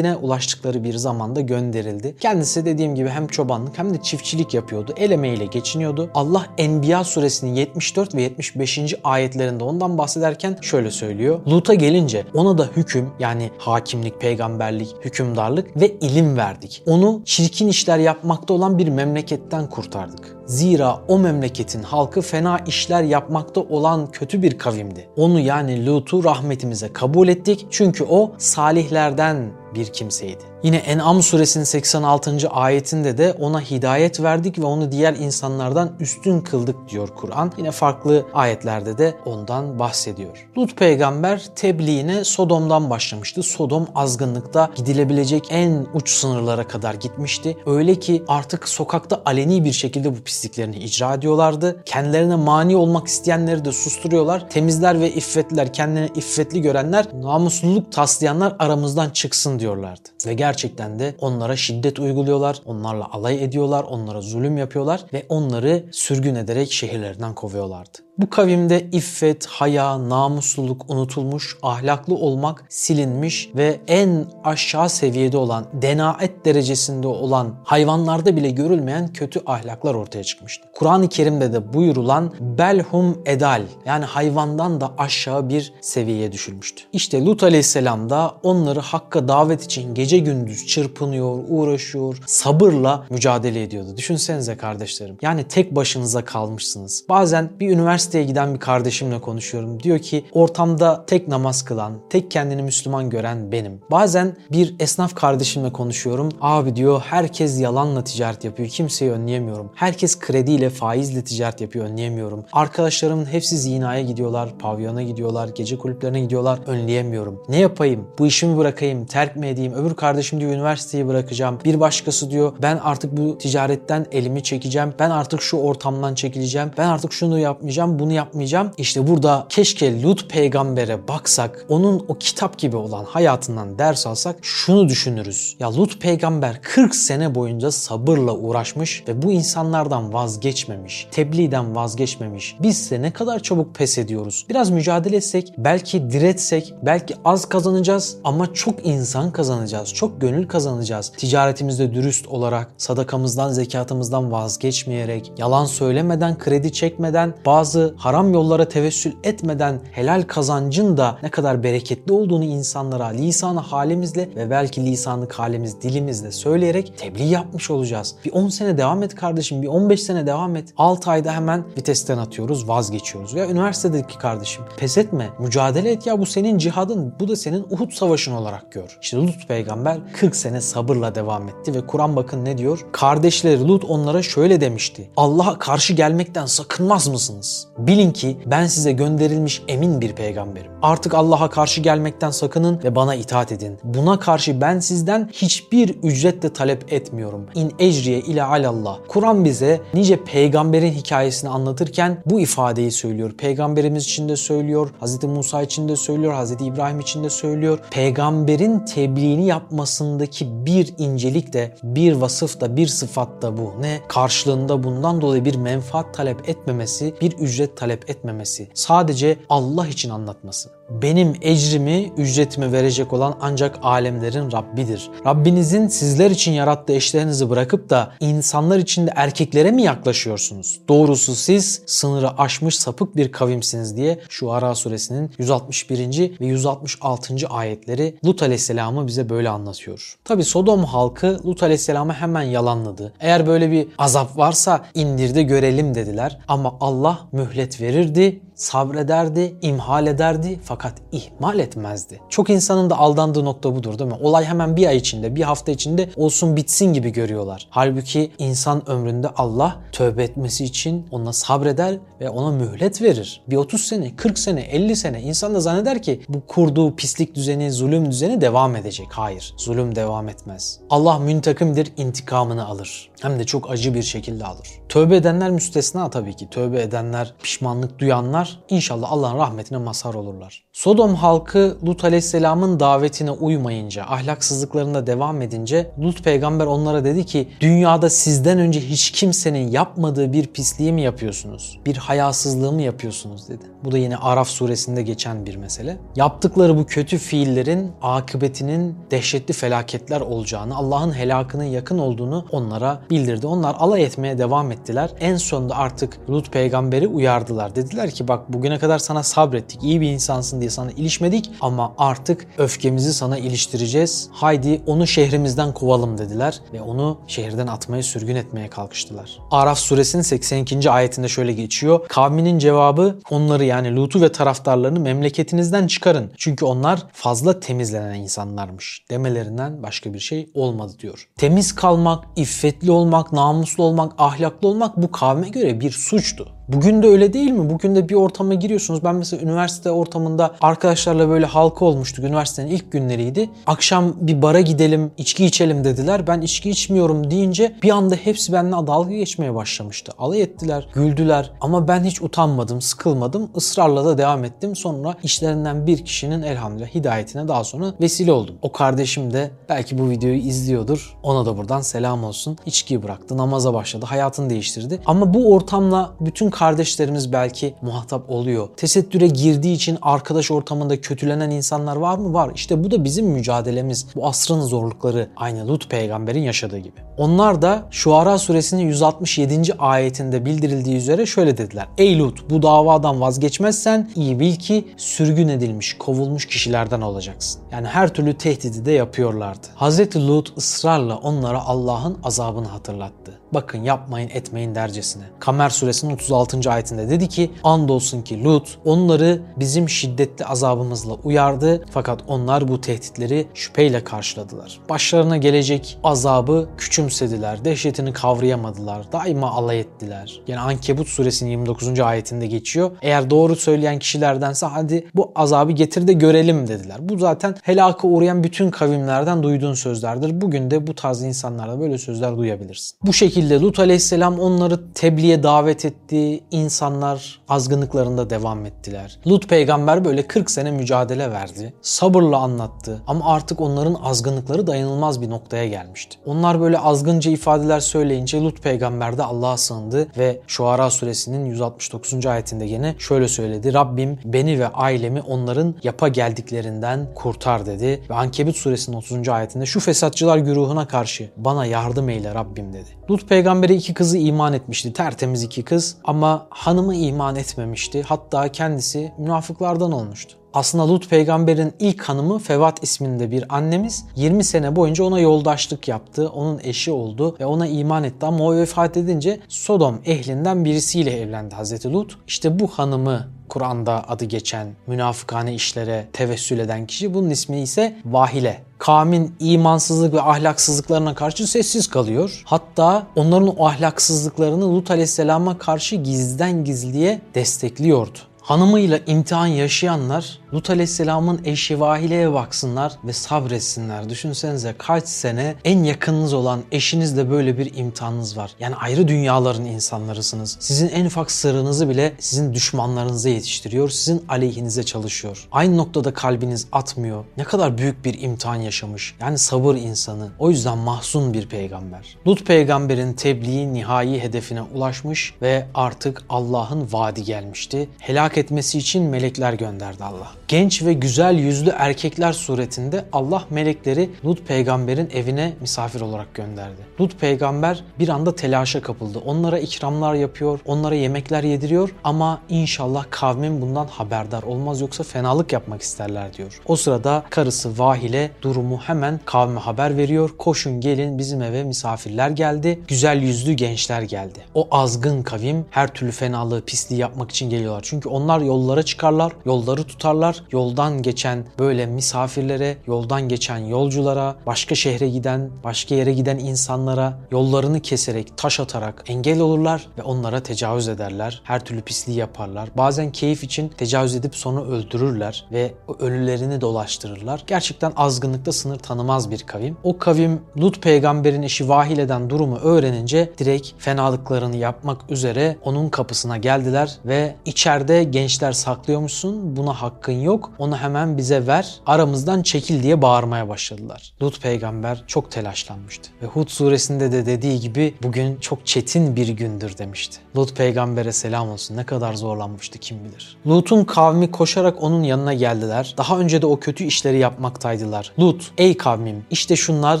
zirvesine 0.00 0.16
ulaştıkları 0.16 0.84
bir 0.84 0.94
zamanda 0.94 1.40
gönderildi. 1.40 2.14
Kendisi 2.20 2.64
dediğim 2.64 2.94
gibi 2.94 3.08
hem 3.08 3.26
çobanlık 3.26 3.78
hem 3.78 3.94
de 3.94 4.02
çiftçilik 4.02 4.54
yapıyordu. 4.54 4.94
El 4.96 5.10
emeğiyle 5.10 5.46
geçiniyordu. 5.46 6.10
Allah 6.14 6.46
Enbiya 6.58 7.04
suresinin 7.04 7.54
74 7.54 8.14
ve 8.14 8.22
75. 8.22 8.94
ayetlerinde 9.04 9.64
ondan 9.64 9.98
bahsederken 9.98 10.58
şöyle 10.62 10.90
söylüyor. 10.90 11.40
Lut'a 11.46 11.74
gelince 11.74 12.24
ona 12.34 12.58
da 12.58 12.68
hüküm 12.76 13.10
yani 13.18 13.50
hakimlik, 13.58 14.20
peygamberlik, 14.20 14.94
hükümdarlık 15.04 15.80
ve 15.80 15.90
ilim 16.00 16.36
verdik. 16.36 16.82
Onu 16.86 17.22
çirkin 17.24 17.68
işler 17.68 17.98
yapmakta 17.98 18.54
olan 18.54 18.78
bir 18.78 18.88
memleketten 18.88 19.68
kurtardık. 19.68 20.36
Zira 20.46 21.00
o 21.08 21.18
memleketin 21.18 21.82
halkı 21.82 22.20
fena 22.20 22.58
işler 22.66 23.02
yapmakta 23.02 23.60
olan 23.60 24.10
kötü 24.10 24.42
bir 24.42 24.58
kavimdi. 24.58 25.08
Onu 25.16 25.40
yani 25.40 25.86
Lut'u 25.86 26.24
rahmetimize 26.24 26.92
kabul 26.92 27.28
ettik 27.28 27.66
çünkü 27.70 28.04
o 28.04 28.32
salihlerden 28.38 29.59
bir 29.74 29.86
kimseydi. 29.86 30.44
Yine 30.62 30.76
En'am 30.76 31.22
suresinin 31.22 31.64
86. 31.64 32.48
ayetinde 32.50 33.18
de 33.18 33.32
ona 33.32 33.60
hidayet 33.60 34.22
verdik 34.22 34.58
ve 34.58 34.64
onu 34.64 34.92
diğer 34.92 35.14
insanlardan 35.14 35.92
üstün 36.00 36.40
kıldık 36.40 36.88
diyor 36.88 37.08
Kur'an. 37.08 37.52
Yine 37.58 37.70
farklı 37.70 38.26
ayetlerde 38.34 38.98
de 38.98 39.14
ondan 39.24 39.78
bahsediyor. 39.78 40.48
Lut 40.58 40.76
peygamber 40.76 41.48
tebliğine 41.56 42.24
Sodom'dan 42.24 42.90
başlamıştı. 42.90 43.42
Sodom 43.42 43.86
azgınlıkta 43.94 44.70
gidilebilecek 44.74 45.46
en 45.50 45.86
uç 45.94 46.10
sınırlara 46.10 46.68
kadar 46.68 46.94
gitmişti. 46.94 47.56
Öyle 47.66 47.94
ki 47.94 48.22
artık 48.28 48.68
sokakta 48.68 49.22
aleni 49.26 49.64
bir 49.64 49.72
şekilde 49.72 50.16
bu 50.16 50.20
pisliklerini 50.20 50.76
icra 50.76 51.14
ediyorlardı. 51.14 51.82
Kendilerine 51.84 52.36
mani 52.36 52.76
olmak 52.76 53.06
isteyenleri 53.06 53.64
de 53.64 53.72
susturuyorlar. 53.72 54.50
Temizler 54.50 55.00
ve 55.00 55.12
iffetliler, 55.12 55.72
kendini 55.72 56.08
iffetli 56.14 56.62
görenler, 56.62 57.06
namusluluk 57.14 57.92
taslayanlar 57.92 58.56
aramızdan 58.58 59.10
çıksın 59.10 59.58
diyorlardı. 59.58 60.08
Ve 60.26 60.34
gerçekten 60.50 60.98
de 60.98 61.14
onlara 61.20 61.56
şiddet 61.56 61.98
uyguluyorlar, 61.98 62.62
onlarla 62.64 63.12
alay 63.12 63.44
ediyorlar, 63.44 63.84
onlara 63.84 64.20
zulüm 64.20 64.58
yapıyorlar 64.58 65.04
ve 65.12 65.26
onları 65.28 65.84
sürgün 65.92 66.34
ederek 66.34 66.72
şehirlerinden 66.72 67.34
kovuyorlardı. 67.34 67.98
Bu 68.22 68.30
kavimde 68.30 68.86
iffet, 68.92 69.46
haya, 69.46 70.08
namusluluk 70.08 70.90
unutulmuş, 70.90 71.56
ahlaklı 71.62 72.14
olmak 72.14 72.64
silinmiş 72.68 73.50
ve 73.56 73.80
en 73.88 74.26
aşağı 74.44 74.88
seviyede 74.88 75.36
olan, 75.36 75.66
denaet 75.72 76.44
derecesinde 76.44 77.06
olan 77.06 77.54
hayvanlarda 77.64 78.36
bile 78.36 78.50
görülmeyen 78.50 79.12
kötü 79.12 79.40
ahlaklar 79.46 79.94
ortaya 79.94 80.24
çıkmıştı. 80.24 80.68
Kur'an-ı 80.74 81.08
Kerim'de 81.08 81.52
de 81.52 81.72
buyurulan 81.72 82.34
belhum 82.40 83.18
edal 83.26 83.62
yani 83.86 84.04
hayvandan 84.04 84.80
da 84.80 84.92
aşağı 84.98 85.48
bir 85.48 85.72
seviyeye 85.80 86.32
düşülmüştü. 86.32 86.84
İşte 86.92 87.24
Lut 87.24 87.42
aleyhisselam 87.42 88.10
da 88.10 88.34
onları 88.42 88.80
hakka 88.80 89.28
davet 89.28 89.64
için 89.64 89.94
gece 89.94 90.18
gündüz 90.18 90.66
çırpınıyor, 90.66 91.44
uğraşıyor, 91.48 92.18
sabırla 92.26 93.06
mücadele 93.10 93.62
ediyordu. 93.62 93.96
Düşünsenize 93.96 94.56
kardeşlerim. 94.56 95.16
Yani 95.22 95.44
tek 95.44 95.76
başınıza 95.76 96.24
kalmışsınız. 96.24 97.04
Bazen 97.08 97.50
bir 97.60 97.70
üniversite 97.70 98.09
üniversiteye 98.10 98.24
giden 98.24 98.54
bir 98.54 98.60
kardeşimle 98.60 99.20
konuşuyorum. 99.20 99.82
Diyor 99.82 99.98
ki 99.98 100.24
ortamda 100.32 101.04
tek 101.06 101.28
namaz 101.28 101.62
kılan, 101.62 101.92
tek 102.10 102.30
kendini 102.30 102.62
Müslüman 102.62 103.10
gören 103.10 103.52
benim. 103.52 103.80
Bazen 103.90 104.36
bir 104.52 104.74
esnaf 104.80 105.14
kardeşimle 105.14 105.72
konuşuyorum. 105.72 106.28
Abi 106.40 106.76
diyor 106.76 107.02
herkes 107.06 107.60
yalanla 107.60 108.04
ticaret 108.04 108.44
yapıyor. 108.44 108.68
Kimseyi 108.68 109.10
önleyemiyorum. 109.10 109.70
Herkes 109.74 110.18
krediyle, 110.18 110.70
faizle 110.70 111.24
ticaret 111.24 111.60
yapıyor. 111.60 111.84
Önleyemiyorum. 111.84 112.44
Arkadaşlarımın 112.52 113.24
hepsi 113.24 113.58
zinaya 113.58 114.02
gidiyorlar, 114.02 114.58
pavyona 114.58 115.02
gidiyorlar, 115.02 115.48
gece 115.48 115.78
kulüplerine 115.78 116.20
gidiyorlar. 116.20 116.58
Önleyemiyorum. 116.66 117.42
Ne 117.48 117.58
yapayım? 117.58 118.06
Bu 118.18 118.26
işimi 118.26 118.56
bırakayım, 118.56 119.06
terk 119.06 119.36
mi 119.36 119.46
edeyim? 119.46 119.74
Öbür 119.74 119.94
kardeşim 119.94 120.40
diyor 120.40 120.52
üniversiteyi 120.52 121.06
bırakacağım. 121.06 121.58
Bir 121.64 121.80
başkası 121.80 122.30
diyor 122.30 122.52
ben 122.62 122.76
artık 122.82 123.16
bu 123.16 123.38
ticaretten 123.38 124.06
elimi 124.12 124.42
çekeceğim. 124.42 124.94
Ben 124.98 125.10
artık 125.10 125.42
şu 125.42 125.56
ortamdan 125.56 126.14
çekileceğim. 126.14 126.70
Ben 126.78 126.88
artık 126.88 127.12
şunu 127.12 127.38
yapmayacağım 127.38 127.98
bunu 128.00 128.12
yapmayacağım. 128.12 128.70
İşte 128.78 129.06
burada 129.06 129.46
keşke 129.48 130.02
Lut 130.02 130.30
peygambere 130.30 131.08
baksak, 131.08 131.66
onun 131.68 132.04
o 132.08 132.14
kitap 132.14 132.58
gibi 132.58 132.76
olan 132.76 133.04
hayatından 133.04 133.78
ders 133.78 134.06
alsak 134.06 134.36
şunu 134.42 134.88
düşünürüz. 134.88 135.56
Ya 135.60 135.76
Lut 135.76 136.00
peygamber 136.00 136.62
40 136.62 136.94
sene 136.94 137.34
boyunca 137.34 137.70
sabırla 137.70 138.36
uğraşmış 138.36 139.04
ve 139.08 139.22
bu 139.22 139.32
insanlardan 139.32 140.12
vazgeçmemiş. 140.12 141.08
Tebliğden 141.10 141.76
vazgeçmemiş. 141.76 142.56
Biz 142.62 142.90
de 142.90 143.02
ne 143.02 143.10
kadar 143.10 143.40
çabuk 143.40 143.74
pes 143.74 143.98
ediyoruz. 143.98 144.46
Biraz 144.48 144.70
mücadele 144.70 145.16
etsek, 145.16 145.52
belki 145.58 146.10
diretsek, 146.10 146.74
belki 146.82 147.14
az 147.24 147.48
kazanacağız 147.48 148.16
ama 148.24 148.52
çok 148.54 148.86
insan 148.86 149.32
kazanacağız. 149.32 149.94
Çok 149.94 150.20
gönül 150.20 150.48
kazanacağız. 150.48 151.12
Ticaretimizde 151.16 151.94
dürüst 151.94 152.26
olarak, 152.26 152.70
sadakamızdan, 152.76 153.52
zekatımızdan 153.52 154.32
vazgeçmeyerek, 154.32 155.32
yalan 155.38 155.64
söylemeden, 155.64 156.38
kredi 156.38 156.72
çekmeden, 156.72 157.34
bazı 157.46 157.79
haram 157.96 158.32
yollara 158.32 158.68
tevessül 158.68 159.12
etmeden 159.24 159.80
helal 159.92 160.22
kazancın 160.22 160.96
da 160.96 161.18
ne 161.22 161.30
kadar 161.30 161.62
bereketli 161.62 162.12
olduğunu 162.12 162.44
insanlara 162.44 163.06
lisanı 163.06 163.60
halimizle 163.60 164.28
ve 164.36 164.50
belki 164.50 164.86
lisanı 164.86 165.28
halimiz 165.32 165.82
dilimizle 165.82 166.32
söyleyerek 166.32 166.98
tebliğ 166.98 167.24
yapmış 167.24 167.70
olacağız. 167.70 168.14
Bir 168.24 168.32
10 168.32 168.48
sene 168.48 168.78
devam 168.78 169.02
et 169.02 169.14
kardeşim, 169.14 169.62
bir 169.62 169.66
15 169.66 170.02
sene 170.02 170.26
devam 170.26 170.56
et. 170.56 170.74
6 170.76 171.10
ayda 171.10 171.32
hemen 171.32 171.64
vitesten 171.78 172.18
atıyoruz, 172.18 172.68
vazgeçiyoruz. 172.68 173.34
Ya 173.34 173.46
üniversitedeki 173.46 174.18
kardeşim 174.18 174.64
pes 174.76 174.98
etme, 174.98 175.28
mücadele 175.38 175.90
et 175.90 176.06
ya 176.06 176.18
bu 176.18 176.26
senin 176.26 176.58
cihadın, 176.58 177.14
bu 177.20 177.28
da 177.28 177.36
senin 177.36 177.66
Uhud 177.70 177.90
savaşın 177.90 178.32
olarak 178.32 178.72
gör. 178.72 178.98
İşte 179.02 179.16
Lut 179.16 179.48
peygamber 179.48 179.98
40 180.12 180.36
sene 180.36 180.60
sabırla 180.60 181.14
devam 181.14 181.48
etti 181.48 181.74
ve 181.74 181.86
Kur'an 181.86 182.16
bakın 182.16 182.44
ne 182.44 182.58
diyor? 182.58 182.86
Kardeşleri 182.92 183.68
Lut 183.68 183.84
onlara 183.84 184.22
şöyle 184.22 184.60
demişti. 184.60 185.10
Allah'a 185.16 185.58
karşı 185.58 185.92
gelmekten 185.92 186.46
sakınmaz 186.46 187.08
mısınız? 187.08 187.68
Bilin 187.78 188.10
ki 188.10 188.36
ben 188.46 188.66
size 188.66 188.92
gönderilmiş 188.92 189.62
emin 189.68 190.00
bir 190.00 190.12
peygamberim. 190.12 190.70
Artık 190.82 191.14
Allah'a 191.14 191.50
karşı 191.50 191.80
gelmekten 191.80 192.30
sakının 192.30 192.80
ve 192.84 192.94
bana 192.94 193.14
itaat 193.14 193.52
edin. 193.52 193.78
Buna 193.84 194.18
karşı 194.18 194.60
ben 194.60 194.78
sizden 194.78 195.30
hiçbir 195.32 195.88
ücret 195.88 196.42
de 196.42 196.52
talep 196.52 196.92
etmiyorum. 196.92 197.46
İn 197.54 197.72
ecriye 197.78 198.20
ile 198.20 198.42
alallah. 198.42 198.98
Kur'an 199.08 199.44
bize 199.44 199.80
nice 199.94 200.24
peygamberin 200.24 200.92
hikayesini 200.92 201.50
anlatırken 201.50 202.22
bu 202.26 202.40
ifadeyi 202.40 202.90
söylüyor. 202.90 203.32
Peygamberimiz 203.32 204.04
için 204.04 204.28
de 204.28 204.36
söylüyor, 204.36 204.90
Hz. 205.00 205.24
Musa 205.24 205.62
için 205.62 205.88
de 205.88 205.96
söylüyor, 205.96 206.44
Hz. 206.44 206.52
İbrahim 206.52 207.00
için 207.00 207.24
de 207.24 207.30
söylüyor. 207.30 207.78
Peygamberin 207.90 208.84
tebliğini 208.84 209.46
yapmasındaki 209.46 210.66
bir 210.66 210.94
incelik 210.98 211.52
de, 211.52 211.76
bir 211.82 212.12
vasıf 212.12 212.60
da, 212.60 212.76
bir 212.76 212.86
sıfat 212.86 213.42
da 213.42 213.56
bu. 213.56 213.72
Ne? 213.80 214.00
Karşılığında 214.08 214.82
bundan 214.82 215.20
dolayı 215.20 215.44
bir 215.44 215.54
menfaat 215.54 216.14
talep 216.14 216.48
etmemesi, 216.48 217.14
bir 217.20 217.32
ücret 217.32 217.59
talep 217.66 218.10
etmemesi. 218.10 218.68
Sadece 218.74 219.36
Allah 219.48 219.86
için 219.86 220.10
anlatması. 220.10 220.70
Benim 220.90 221.34
ecrimi, 221.42 222.12
ücretimi 222.16 222.72
verecek 222.72 223.12
olan 223.12 223.36
ancak 223.40 223.78
alemlerin 223.82 224.52
Rabbidir. 224.52 225.10
Rabbinizin 225.26 225.88
sizler 225.88 226.30
için 226.30 226.52
yarattığı 226.52 226.92
eşlerinizi 226.92 227.50
bırakıp 227.50 227.90
da 227.90 228.12
insanlar 228.20 228.78
için 228.78 229.06
de 229.06 229.12
erkeklere 229.16 229.70
mi 229.70 229.82
yaklaşıyorsunuz? 229.82 230.80
Doğrusu 230.88 231.34
siz 231.34 231.82
sınırı 231.86 232.38
aşmış 232.38 232.78
sapık 232.78 233.16
bir 233.16 233.32
kavimsiniz 233.32 233.96
diye 233.96 234.20
şu 234.28 234.50
Ara 234.50 234.74
suresinin 234.74 235.30
161. 235.38 236.40
ve 236.40 236.46
166. 236.46 237.34
ayetleri 237.48 238.18
Lut 238.24 238.42
aleyhisselamı 238.42 239.06
bize 239.06 239.28
böyle 239.28 239.48
anlatıyor. 239.48 240.16
Tabi 240.24 240.44
Sodom 240.44 240.84
halkı 240.84 241.40
Lut 241.44 241.62
aleyhisselamı 241.62 242.12
hemen 242.12 242.42
yalanladı. 242.42 243.12
Eğer 243.20 243.46
böyle 243.46 243.70
bir 243.70 243.88
azap 243.98 244.38
varsa 244.38 244.84
indir 244.94 245.34
de 245.34 245.42
görelim 245.42 245.94
dediler. 245.94 246.38
Ama 246.48 246.74
Allah 246.80 247.18
mühlet 247.50 247.80
verirdi 247.80 248.40
sabrederdi, 248.60 249.54
imhal 249.62 250.06
ederdi 250.06 250.60
fakat 250.64 250.92
ihmal 251.12 251.58
etmezdi. 251.58 252.20
Çok 252.28 252.50
insanın 252.50 252.90
da 252.90 252.98
aldandığı 252.98 253.44
nokta 253.44 253.76
budur 253.76 253.98
değil 253.98 254.10
mi? 254.10 254.16
Olay 254.20 254.44
hemen 254.44 254.76
bir 254.76 254.86
ay 254.86 254.96
içinde, 254.96 255.36
bir 255.36 255.42
hafta 255.42 255.72
içinde 255.72 256.10
olsun 256.16 256.56
bitsin 256.56 256.92
gibi 256.92 257.10
görüyorlar. 257.10 257.66
Halbuki 257.70 258.32
insan 258.38 258.90
ömründe 258.90 259.28
Allah 259.28 259.76
tövbe 259.92 260.24
etmesi 260.24 260.64
için 260.64 261.06
ona 261.10 261.32
sabreder 261.32 261.98
ve 262.20 262.30
ona 262.30 262.50
mühlet 262.50 263.02
verir. 263.02 263.42
Bir 263.50 263.56
30 263.56 263.80
sene, 263.80 264.16
40 264.16 264.38
sene, 264.38 264.60
50 264.60 264.96
sene 264.96 265.22
insan 265.22 265.54
da 265.54 265.60
zanneder 265.60 266.02
ki 266.02 266.20
bu 266.28 266.46
kurduğu 266.46 266.96
pislik 266.96 267.34
düzeni, 267.34 267.72
zulüm 267.72 268.10
düzeni 268.10 268.40
devam 268.40 268.76
edecek. 268.76 269.06
Hayır, 269.10 269.54
zulüm 269.56 269.96
devam 269.96 270.28
etmez. 270.28 270.80
Allah 270.90 271.18
müntakimdir, 271.18 271.92
intikamını 271.96 272.66
alır. 272.66 273.10
Hem 273.20 273.38
de 273.38 273.44
çok 273.44 273.70
acı 273.70 273.94
bir 273.94 274.02
şekilde 274.02 274.44
alır. 274.44 274.68
Tövbe 274.88 275.16
edenler 275.16 275.50
müstesna 275.50 276.10
tabii 276.10 276.36
ki. 276.36 276.50
Tövbe 276.50 276.82
edenler, 276.82 277.34
pişmanlık 277.42 277.98
duyanlar 277.98 278.49
inşallah 278.68 279.12
Allah'ın 279.12 279.38
rahmetine 279.38 279.78
mazhar 279.78 280.14
olurlar. 280.14 280.64
Sodom 280.80 281.14
halkı 281.14 281.78
Lut 281.86 282.04
Aleyhisselam'ın 282.04 282.80
davetine 282.80 283.30
uymayınca, 283.30 284.04
ahlaksızlıklarında 284.04 285.06
devam 285.06 285.42
edince 285.42 285.90
Lut 286.02 286.24
peygamber 286.24 286.66
onlara 286.66 287.04
dedi 287.04 287.26
ki 287.26 287.48
dünyada 287.60 288.10
sizden 288.10 288.58
önce 288.58 288.80
hiç 288.80 289.10
kimsenin 289.10 289.70
yapmadığı 289.70 290.32
bir 290.32 290.46
pisliği 290.46 290.92
mi 290.92 291.02
yapıyorsunuz? 291.02 291.80
Bir 291.86 291.96
hayasızlığı 291.96 292.72
mı 292.72 292.82
yapıyorsunuz 292.82 293.48
dedi. 293.48 293.64
Bu 293.84 293.92
da 293.92 293.98
yine 293.98 294.16
Araf 294.16 294.48
suresinde 294.48 295.02
geçen 295.02 295.46
bir 295.46 295.56
mesele. 295.56 295.96
Yaptıkları 296.16 296.78
bu 296.78 296.86
kötü 296.86 297.18
fiillerin 297.18 297.92
akıbetinin 298.02 298.96
dehşetli 299.10 299.54
felaketler 299.54 300.20
olacağını, 300.20 300.76
Allah'ın 300.76 301.12
helakının 301.12 301.64
yakın 301.64 301.98
olduğunu 301.98 302.46
onlara 302.52 303.00
bildirdi. 303.10 303.46
Onlar 303.46 303.74
alay 303.78 304.04
etmeye 304.04 304.38
devam 304.38 304.72
ettiler. 304.72 305.10
En 305.20 305.36
sonunda 305.36 305.76
artık 305.76 306.18
Lut 306.30 306.52
peygamberi 306.52 307.06
uyardılar. 307.06 307.76
Dediler 307.76 308.10
ki 308.10 308.28
bak 308.28 308.52
bugüne 308.52 308.78
kadar 308.78 308.98
sana 308.98 309.22
sabrettik, 309.22 309.84
iyi 309.84 310.00
bir 310.00 310.08
insansın 310.08 310.60
diye 310.60 310.69
sana 310.70 310.90
ilişmedik 310.90 311.50
ama 311.60 311.94
artık 311.98 312.46
öfkemizi 312.58 313.14
sana 313.14 313.38
iliştireceğiz. 313.38 314.28
Haydi 314.32 314.80
onu 314.86 315.06
şehrimizden 315.06 315.74
kovalım 315.74 316.18
dediler 316.18 316.60
ve 316.72 316.80
onu 316.80 317.18
şehirden 317.26 317.66
atmaya, 317.66 318.02
sürgün 318.02 318.36
etmeye 318.36 318.68
kalkıştılar. 318.68 319.38
Araf 319.50 319.78
suresinin 319.78 320.22
82. 320.22 320.90
ayetinde 320.90 321.28
şöyle 321.28 321.52
geçiyor. 321.52 322.08
Kavminin 322.08 322.58
cevabı 322.58 323.18
onları 323.30 323.64
yani 323.64 323.96
Lut'u 323.96 324.20
ve 324.20 324.32
taraftarlarını 324.32 325.00
memleketinizden 325.00 325.86
çıkarın. 325.86 326.32
Çünkü 326.36 326.64
onlar 326.64 327.06
fazla 327.12 327.60
temizlenen 327.60 328.14
insanlarmış 328.14 329.04
demelerinden 329.10 329.82
başka 329.82 330.14
bir 330.14 330.18
şey 330.18 330.50
olmadı 330.54 330.92
diyor. 330.98 331.28
Temiz 331.36 331.74
kalmak, 331.74 332.24
iffetli 332.36 332.90
olmak, 332.90 333.32
namuslu 333.32 333.84
olmak, 333.84 334.12
ahlaklı 334.18 334.68
olmak 334.68 334.96
bu 334.96 335.10
kavme 335.10 335.48
göre 335.48 335.80
bir 335.80 335.90
suçtu. 335.90 336.48
Bugün 336.72 337.02
de 337.02 337.06
öyle 337.06 337.32
değil 337.32 337.50
mi? 337.50 337.70
Bugün 337.70 337.96
de 337.96 338.08
bir 338.08 338.14
ortama 338.14 338.54
giriyorsunuz. 338.54 339.04
Ben 339.04 339.14
mesela 339.14 339.42
üniversite 339.42 339.90
ortamında 339.90 340.54
arkadaşlarla 340.60 341.28
böyle 341.28 341.46
halka 341.46 341.84
olmuştuk. 341.84 342.24
Üniversitenin 342.24 342.70
ilk 342.70 342.92
günleriydi. 342.92 343.50
Akşam 343.66 344.14
bir 344.20 344.42
bara 344.42 344.60
gidelim, 344.60 345.10
içki 345.16 345.46
içelim 345.46 345.84
dediler. 345.84 346.26
Ben 346.26 346.40
içki 346.40 346.70
içmiyorum 346.70 347.30
deyince 347.30 347.76
bir 347.82 347.90
anda 347.90 348.14
hepsi 348.14 348.52
benimle 348.52 348.86
dalga 348.86 349.10
geçmeye 349.10 349.54
başlamıştı. 349.54 350.12
Alay 350.18 350.42
ettiler, 350.42 350.88
güldüler. 350.94 351.50
Ama 351.60 351.88
ben 351.88 352.04
hiç 352.04 352.22
utanmadım, 352.22 352.80
sıkılmadım. 352.80 353.50
Israrla 353.56 354.04
da 354.04 354.18
devam 354.18 354.44
ettim. 354.44 354.76
Sonra 354.76 355.14
işlerinden 355.22 355.86
bir 355.86 356.04
kişinin 356.04 356.42
elhamdülillah 356.42 356.94
hidayetine 356.94 357.48
daha 357.48 357.64
sonra 357.64 357.94
vesile 358.00 358.32
oldum. 358.32 358.54
O 358.62 358.72
kardeşim 358.72 359.32
de 359.32 359.50
belki 359.68 359.98
bu 359.98 360.10
videoyu 360.10 360.38
izliyordur. 360.38 361.16
Ona 361.22 361.46
da 361.46 361.56
buradan 361.56 361.80
selam 361.80 362.24
olsun. 362.24 362.58
İçkiyi 362.66 363.02
bıraktı, 363.02 363.36
namaza 363.36 363.74
başladı, 363.74 364.06
hayatını 364.08 364.50
değiştirdi. 364.50 365.00
Ama 365.06 365.34
bu 365.34 365.54
ortamla 365.54 366.10
bütün 366.20 366.50
kardeşlerimiz 366.60 367.32
belki 367.32 367.74
muhatap 367.82 368.30
oluyor. 368.30 368.68
Tesettüre 368.76 369.26
girdiği 369.26 369.74
için 369.74 369.98
arkadaş 370.02 370.50
ortamında 370.50 371.00
kötülenen 371.00 371.50
insanlar 371.50 371.96
var 371.96 372.18
mı? 372.18 372.34
Var. 372.34 372.52
İşte 372.54 372.84
bu 372.84 372.90
da 372.90 373.04
bizim 373.04 373.26
mücadelemiz. 373.26 374.06
Bu 374.14 374.26
asrın 374.26 374.60
zorlukları 374.60 375.28
aynı 375.36 375.68
Lut 375.68 375.90
peygamberin 375.90 376.42
yaşadığı 376.42 376.78
gibi. 376.78 377.00
Onlar 377.16 377.62
da 377.62 377.86
Şuara 377.90 378.38
suresinin 378.38 378.82
167. 378.82 379.74
ayetinde 379.78 380.44
bildirildiği 380.44 380.96
üzere 380.96 381.26
şöyle 381.26 381.56
dediler. 381.56 381.88
Ey 381.98 382.18
Lut 382.18 382.50
bu 382.50 382.62
davadan 382.62 383.20
vazgeçmezsen 383.20 384.10
iyi 384.14 384.40
bil 384.40 384.56
ki 384.56 384.88
sürgün 384.96 385.48
edilmiş, 385.48 385.98
kovulmuş 385.98 386.46
kişilerden 386.46 387.00
olacaksın. 387.00 387.62
Yani 387.72 387.86
her 387.86 388.14
türlü 388.14 388.34
tehdidi 388.34 388.84
de 388.84 388.92
yapıyorlardı. 388.92 389.66
Hz. 389.76 390.16
Lut 390.16 390.58
ısrarla 390.58 391.16
onlara 391.16 391.64
Allah'ın 391.64 392.18
azabını 392.24 392.66
hatırlattı. 392.66 393.39
Bakın 393.54 393.78
yapmayın 393.78 394.28
etmeyin 394.28 394.74
dercesine. 394.74 395.24
Kamer 395.40 395.70
suresinin 395.70 396.14
36. 396.14 396.70
ayetinde 396.70 397.10
dedi 397.10 397.28
ki 397.28 397.50
andolsun 397.64 398.22
ki 398.22 398.44
Lut 398.44 398.78
onları 398.84 399.42
bizim 399.56 399.88
şiddetli 399.88 400.44
azabımızla 400.44 401.14
uyardı 401.14 401.84
fakat 401.90 402.20
onlar 402.28 402.68
bu 402.68 402.80
tehditleri 402.80 403.46
şüpheyle 403.54 404.04
karşıladılar. 404.04 404.80
Başlarına 404.88 405.36
gelecek 405.36 405.98
azabı 406.04 406.68
küçümsediler, 406.78 407.64
dehşetini 407.64 408.12
kavrayamadılar, 408.12 409.12
daima 409.12 409.50
alay 409.50 409.80
ettiler. 409.80 410.40
Yani 410.46 410.60
Ankebut 410.60 411.08
suresinin 411.08 411.50
29. 411.50 412.00
ayetinde 412.00 412.46
geçiyor. 412.46 412.90
Eğer 413.02 413.30
doğru 413.30 413.56
söyleyen 413.56 413.98
kişilerdense 413.98 414.66
hadi 414.66 415.06
bu 415.14 415.32
azabı 415.34 415.72
getir 415.72 416.08
de 416.08 416.12
görelim 416.12 416.68
dediler. 416.68 416.96
Bu 417.00 417.18
zaten 417.18 417.54
helaka 417.62 418.08
uğrayan 418.08 418.44
bütün 418.44 418.70
kavimlerden 418.70 419.42
duyduğun 419.42 419.74
sözlerdir. 419.74 420.40
Bugün 420.40 420.70
de 420.70 420.86
bu 420.86 420.94
tarz 420.94 421.22
insanlarla 421.22 421.80
böyle 421.80 421.98
sözler 421.98 422.36
duyabilirsin. 422.36 422.98
Bu 423.02 423.12
şekilde 423.12 423.39
şekilde 423.40 423.60
Lut 423.60 423.78
aleyhisselam 423.78 424.40
onları 424.40 424.92
tebliğe 424.94 425.42
davet 425.42 425.84
etti. 425.84 426.40
İnsanlar 426.50 427.40
azgınlıklarında 427.48 428.30
devam 428.30 428.66
ettiler. 428.66 429.18
Lut 429.26 429.48
peygamber 429.48 430.04
böyle 430.04 430.26
40 430.26 430.50
sene 430.50 430.70
mücadele 430.70 431.30
verdi. 431.30 431.74
Sabırla 431.82 432.36
anlattı 432.36 433.02
ama 433.06 433.34
artık 433.34 433.60
onların 433.60 433.94
azgınlıkları 433.94 434.66
dayanılmaz 434.66 435.22
bir 435.22 435.30
noktaya 435.30 435.68
gelmişti. 435.68 436.18
Onlar 436.26 436.60
böyle 436.60 436.78
azgınca 436.78 437.30
ifadeler 437.30 437.80
söyleyince 437.80 438.40
Lut 438.40 438.62
peygamber 438.62 439.18
de 439.18 439.22
Allah'a 439.22 439.56
sığındı 439.56 440.08
ve 440.18 440.40
Şuara 440.46 440.90
suresinin 440.90 441.44
169. 441.44 442.26
ayetinde 442.26 442.64
yine 442.64 442.94
şöyle 442.98 443.28
söyledi. 443.28 443.74
Rabbim 443.74 444.18
beni 444.24 444.58
ve 444.58 444.68
ailemi 444.68 445.20
onların 445.20 445.74
yapa 445.82 446.08
geldiklerinden 446.08 447.08
kurtar 447.14 447.66
dedi. 447.66 448.02
Ve 448.10 448.14
Ankebut 448.14 448.56
suresinin 448.56 448.96
30. 448.96 449.28
ayetinde 449.28 449.66
şu 449.66 449.80
fesatçılar 449.80 450.38
güruhuna 450.38 450.88
karşı 450.88 451.30
bana 451.36 451.66
yardım 451.66 452.08
eyle 452.08 452.34
Rabbim 452.34 452.72
dedi. 452.72 453.00
Lut 453.10 453.29
peygamberi 453.30 453.74
iki 453.74 453.94
kızı 453.94 454.18
iman 454.18 454.52
etmişti. 454.52 454.92
Tertemiz 454.92 455.42
iki 455.42 455.62
kız 455.62 455.96
ama 456.04 456.46
hanımı 456.50 456.94
iman 456.94 457.36
etmemişti. 457.36 458.02
Hatta 458.02 458.52
kendisi 458.52 459.12
münafıklardan 459.18 459.92
olmuştu. 459.92 460.39
Aslında 460.54 460.88
Lut 460.88 461.10
peygamberin 461.10 461.72
ilk 461.78 462.02
hanımı 462.02 462.38
Fevat 462.38 462.82
isminde 462.82 463.30
bir 463.30 463.56
annemiz 463.56 464.04
20 464.16 464.44
sene 464.44 464.76
boyunca 464.76 465.04
ona 465.04 465.20
yoldaşlık 465.20 465.88
yaptı. 465.88 466.28
Onun 466.28 466.60
eşi 466.62 466.90
oldu 466.90 467.36
ve 467.40 467.46
ona 467.46 467.66
iman 467.66 468.04
etti 468.04 468.26
ama 468.26 468.44
o 468.44 468.56
vefat 468.56 468.96
edince 468.96 469.40
Sodom 469.48 470.00
ehlinden 470.04 470.64
birisiyle 470.64 471.20
evlendi 471.20 471.54
Hazreti 471.54 471.92
Lut. 471.92 472.18
İşte 472.26 472.58
bu 472.58 472.66
hanımı 472.66 473.28
Kur'an'da 473.48 474.08
adı 474.08 474.24
geçen 474.24 474.68
münafıkane 474.86 475.54
işlere 475.54 476.08
tevessül 476.12 476.58
eden 476.58 476.86
kişi 476.86 477.14
bunun 477.14 477.30
ismi 477.30 477.60
ise 477.60 477.96
Vahile. 478.04 478.62
Kavmin 478.78 479.34
imansızlık 479.40 480.14
ve 480.14 480.20
ahlaksızlıklarına 480.20 481.14
karşı 481.14 481.46
sessiz 481.46 481.86
kalıyor. 481.86 482.42
Hatta 482.44 483.06
onların 483.16 483.56
o 483.56 483.66
ahlaksızlıklarını 483.66 484.74
Lut 484.74 484.90
Aleyhisselam'a 484.90 485.58
karşı 485.58 485.96
gizden 485.96 486.64
gizliye 486.64 487.20
destekliyordu. 487.34 488.18
Hanımıyla 488.50 488.98
imtihan 489.06 489.46
yaşayanlar 489.46 490.38
Lut 490.54 490.70
Aleyhisselam'ın 490.70 491.40
eşi 491.44 491.80
Vahile'ye 491.80 492.32
baksınlar 492.32 492.92
ve 493.04 493.12
sabretsinler. 493.12 494.08
Düşünsenize 494.08 494.74
kaç 494.78 495.08
sene 495.08 495.54
en 495.64 495.84
yakınınız 495.84 496.34
olan 496.34 496.60
eşinizle 496.72 497.30
böyle 497.30 497.58
bir 497.58 497.74
imtihanınız 497.74 498.36
var. 498.36 498.50
Yani 498.60 498.76
ayrı 498.76 499.08
dünyaların 499.08 499.64
insanlarısınız. 499.64 500.56
Sizin 500.60 500.88
en 500.88 501.04
ufak 501.04 501.30
sırrınızı 501.30 501.88
bile 501.88 502.12
sizin 502.18 502.54
düşmanlarınıza 502.54 503.28
yetiştiriyor. 503.28 503.88
Sizin 503.88 504.24
aleyhinize 504.28 504.82
çalışıyor. 504.82 505.48
Aynı 505.52 505.76
noktada 505.76 506.14
kalbiniz 506.14 506.66
atmıyor. 506.72 507.24
Ne 507.36 507.44
kadar 507.44 507.78
büyük 507.78 508.04
bir 508.04 508.22
imtihan 508.22 508.56
yaşamış. 508.56 509.14
Yani 509.20 509.38
sabır 509.38 509.74
insanı. 509.74 510.28
O 510.38 510.50
yüzden 510.50 510.78
mahzun 510.78 511.34
bir 511.34 511.46
peygamber. 511.46 512.16
Lut 512.26 512.46
peygamberin 512.46 513.12
tebliği 513.12 513.74
nihai 513.74 514.20
hedefine 514.22 514.62
ulaşmış 514.62 515.34
ve 515.42 515.66
artık 515.74 516.22
Allah'ın 516.28 516.92
vaadi 516.92 517.24
gelmişti. 517.24 517.88
Helak 517.98 518.39
etmesi 518.40 518.78
için 518.78 519.02
melekler 519.02 519.52
gönderdi 519.52 520.04
Allah. 520.04 520.32
Genç 520.48 520.82
ve 520.82 520.92
güzel 520.92 521.34
yüzlü 521.34 521.70
erkekler 521.70 522.32
suretinde 522.32 523.04
Allah 523.12 523.44
melekleri 523.50 524.10
Lut 524.24 524.46
peygamberin 524.46 525.10
evine 525.14 525.52
misafir 525.60 526.00
olarak 526.00 526.34
gönderdi. 526.34 526.80
Lut 527.00 527.20
peygamber 527.20 527.84
bir 527.98 528.08
anda 528.08 528.36
telaşa 528.36 528.82
kapıldı. 528.82 529.18
Onlara 529.24 529.58
ikramlar 529.58 530.14
yapıyor, 530.14 530.60
onlara 530.66 530.94
yemekler 530.94 531.44
yediriyor 531.44 531.94
ama 532.04 532.40
inşallah 532.48 533.04
kavmin 533.10 533.62
bundan 533.62 533.86
haberdar 533.86 534.42
olmaz 534.42 534.80
yoksa 534.80 535.04
fenalık 535.04 535.52
yapmak 535.52 535.82
isterler 535.82 536.34
diyor. 536.34 536.60
O 536.66 536.76
sırada 536.76 537.22
karısı 537.30 537.78
Vahile 537.78 538.30
durumu 538.42 538.78
hemen 538.78 539.20
kavme 539.24 539.60
haber 539.60 539.96
veriyor. 539.96 540.30
Koşun 540.38 540.80
gelin 540.80 541.18
bizim 541.18 541.42
eve 541.42 541.64
misafirler 541.64 542.30
geldi. 542.30 542.80
Güzel 542.88 543.22
yüzlü 543.22 543.52
gençler 543.52 544.02
geldi. 544.02 544.38
O 544.54 544.68
azgın 544.70 545.22
kavim 545.22 545.66
her 545.70 545.94
türlü 545.94 546.12
fenalığı, 546.12 546.64
pisliği 546.64 547.00
yapmak 547.00 547.30
için 547.30 547.50
geliyorlar. 547.50 547.82
Çünkü 547.84 548.08
onlar 548.08 548.19
yollara 548.28 548.82
çıkarlar, 548.82 549.32
yolları 549.44 549.84
tutarlar. 549.84 550.42
Yoldan 550.52 551.02
geçen 551.02 551.44
böyle 551.58 551.86
misafirlere, 551.86 552.76
yoldan 552.86 553.28
geçen 553.28 553.58
yolculara, 553.58 554.36
başka 554.46 554.74
şehre 554.74 555.08
giden, 555.08 555.50
başka 555.64 555.94
yere 555.94 556.12
giden 556.12 556.38
insanlara 556.38 557.18
yollarını 557.30 557.80
keserek, 557.80 558.36
taş 558.36 558.60
atarak 558.60 559.04
engel 559.06 559.40
olurlar 559.40 559.86
ve 559.98 560.02
onlara 560.02 560.42
tecavüz 560.42 560.88
ederler. 560.88 561.42
Her 561.44 561.64
türlü 561.64 561.82
pisliği 561.82 562.18
yaparlar. 562.18 562.68
Bazen 562.76 563.12
keyif 563.12 563.44
için 563.44 563.68
tecavüz 563.68 564.14
edip 564.14 564.36
sonra 564.36 564.64
öldürürler 564.64 565.44
ve 565.52 565.74
ölülerini 565.98 566.60
dolaştırırlar. 566.60 567.44
Gerçekten 567.46 567.92
azgınlıkta 567.96 568.52
sınır 568.52 568.78
tanımaz 568.78 569.30
bir 569.30 569.42
kavim. 569.42 569.76
O 569.82 569.98
kavim 569.98 570.40
Lut 570.60 570.82
peygamberin 570.82 571.42
eşi 571.42 571.68
Vahile'den 571.68 572.30
durumu 572.30 572.56
öğrenince 572.56 573.32
direkt 573.38 573.68
fenalıklarını 573.78 574.56
yapmak 574.56 575.10
üzere 575.10 575.56
onun 575.64 575.88
kapısına 575.88 576.36
geldiler 576.36 576.98
ve 577.04 577.34
içeride 577.44 578.04
gençler 578.10 578.52
saklıyormuşsun 578.52 579.56
buna 579.56 579.72
hakkın 579.82 580.12
yok 580.12 580.52
onu 580.58 580.76
hemen 580.76 581.16
bize 581.16 581.46
ver 581.46 581.80
aramızdan 581.86 582.42
çekil 582.42 582.82
diye 582.82 583.02
bağırmaya 583.02 583.48
başladılar. 583.48 584.12
Lut 584.22 584.42
peygamber 584.42 585.04
çok 585.06 585.30
telaşlanmıştı 585.30 586.10
ve 586.22 586.26
Hud 586.26 586.48
suresinde 586.48 587.12
de 587.12 587.26
dediği 587.26 587.60
gibi 587.60 587.94
bugün 588.02 588.36
çok 588.36 588.66
çetin 588.66 589.16
bir 589.16 589.28
gündür 589.28 589.78
demişti. 589.78 590.18
Lut 590.36 590.56
peygambere 590.56 591.12
selam 591.12 591.50
olsun 591.50 591.76
ne 591.76 591.84
kadar 591.84 592.14
zorlanmıştı 592.14 592.78
kim 592.78 593.04
bilir. 593.04 593.36
Lut'un 593.46 593.84
kavmi 593.84 594.30
koşarak 594.30 594.82
onun 594.82 595.02
yanına 595.02 595.34
geldiler. 595.34 595.94
Daha 595.98 596.18
önce 596.18 596.42
de 596.42 596.46
o 596.46 596.60
kötü 596.60 596.84
işleri 596.84 597.18
yapmaktaydılar. 597.18 598.12
Lut 598.18 598.52
ey 598.58 598.76
kavmim 598.76 599.24
işte 599.30 599.56
şunlar 599.56 600.00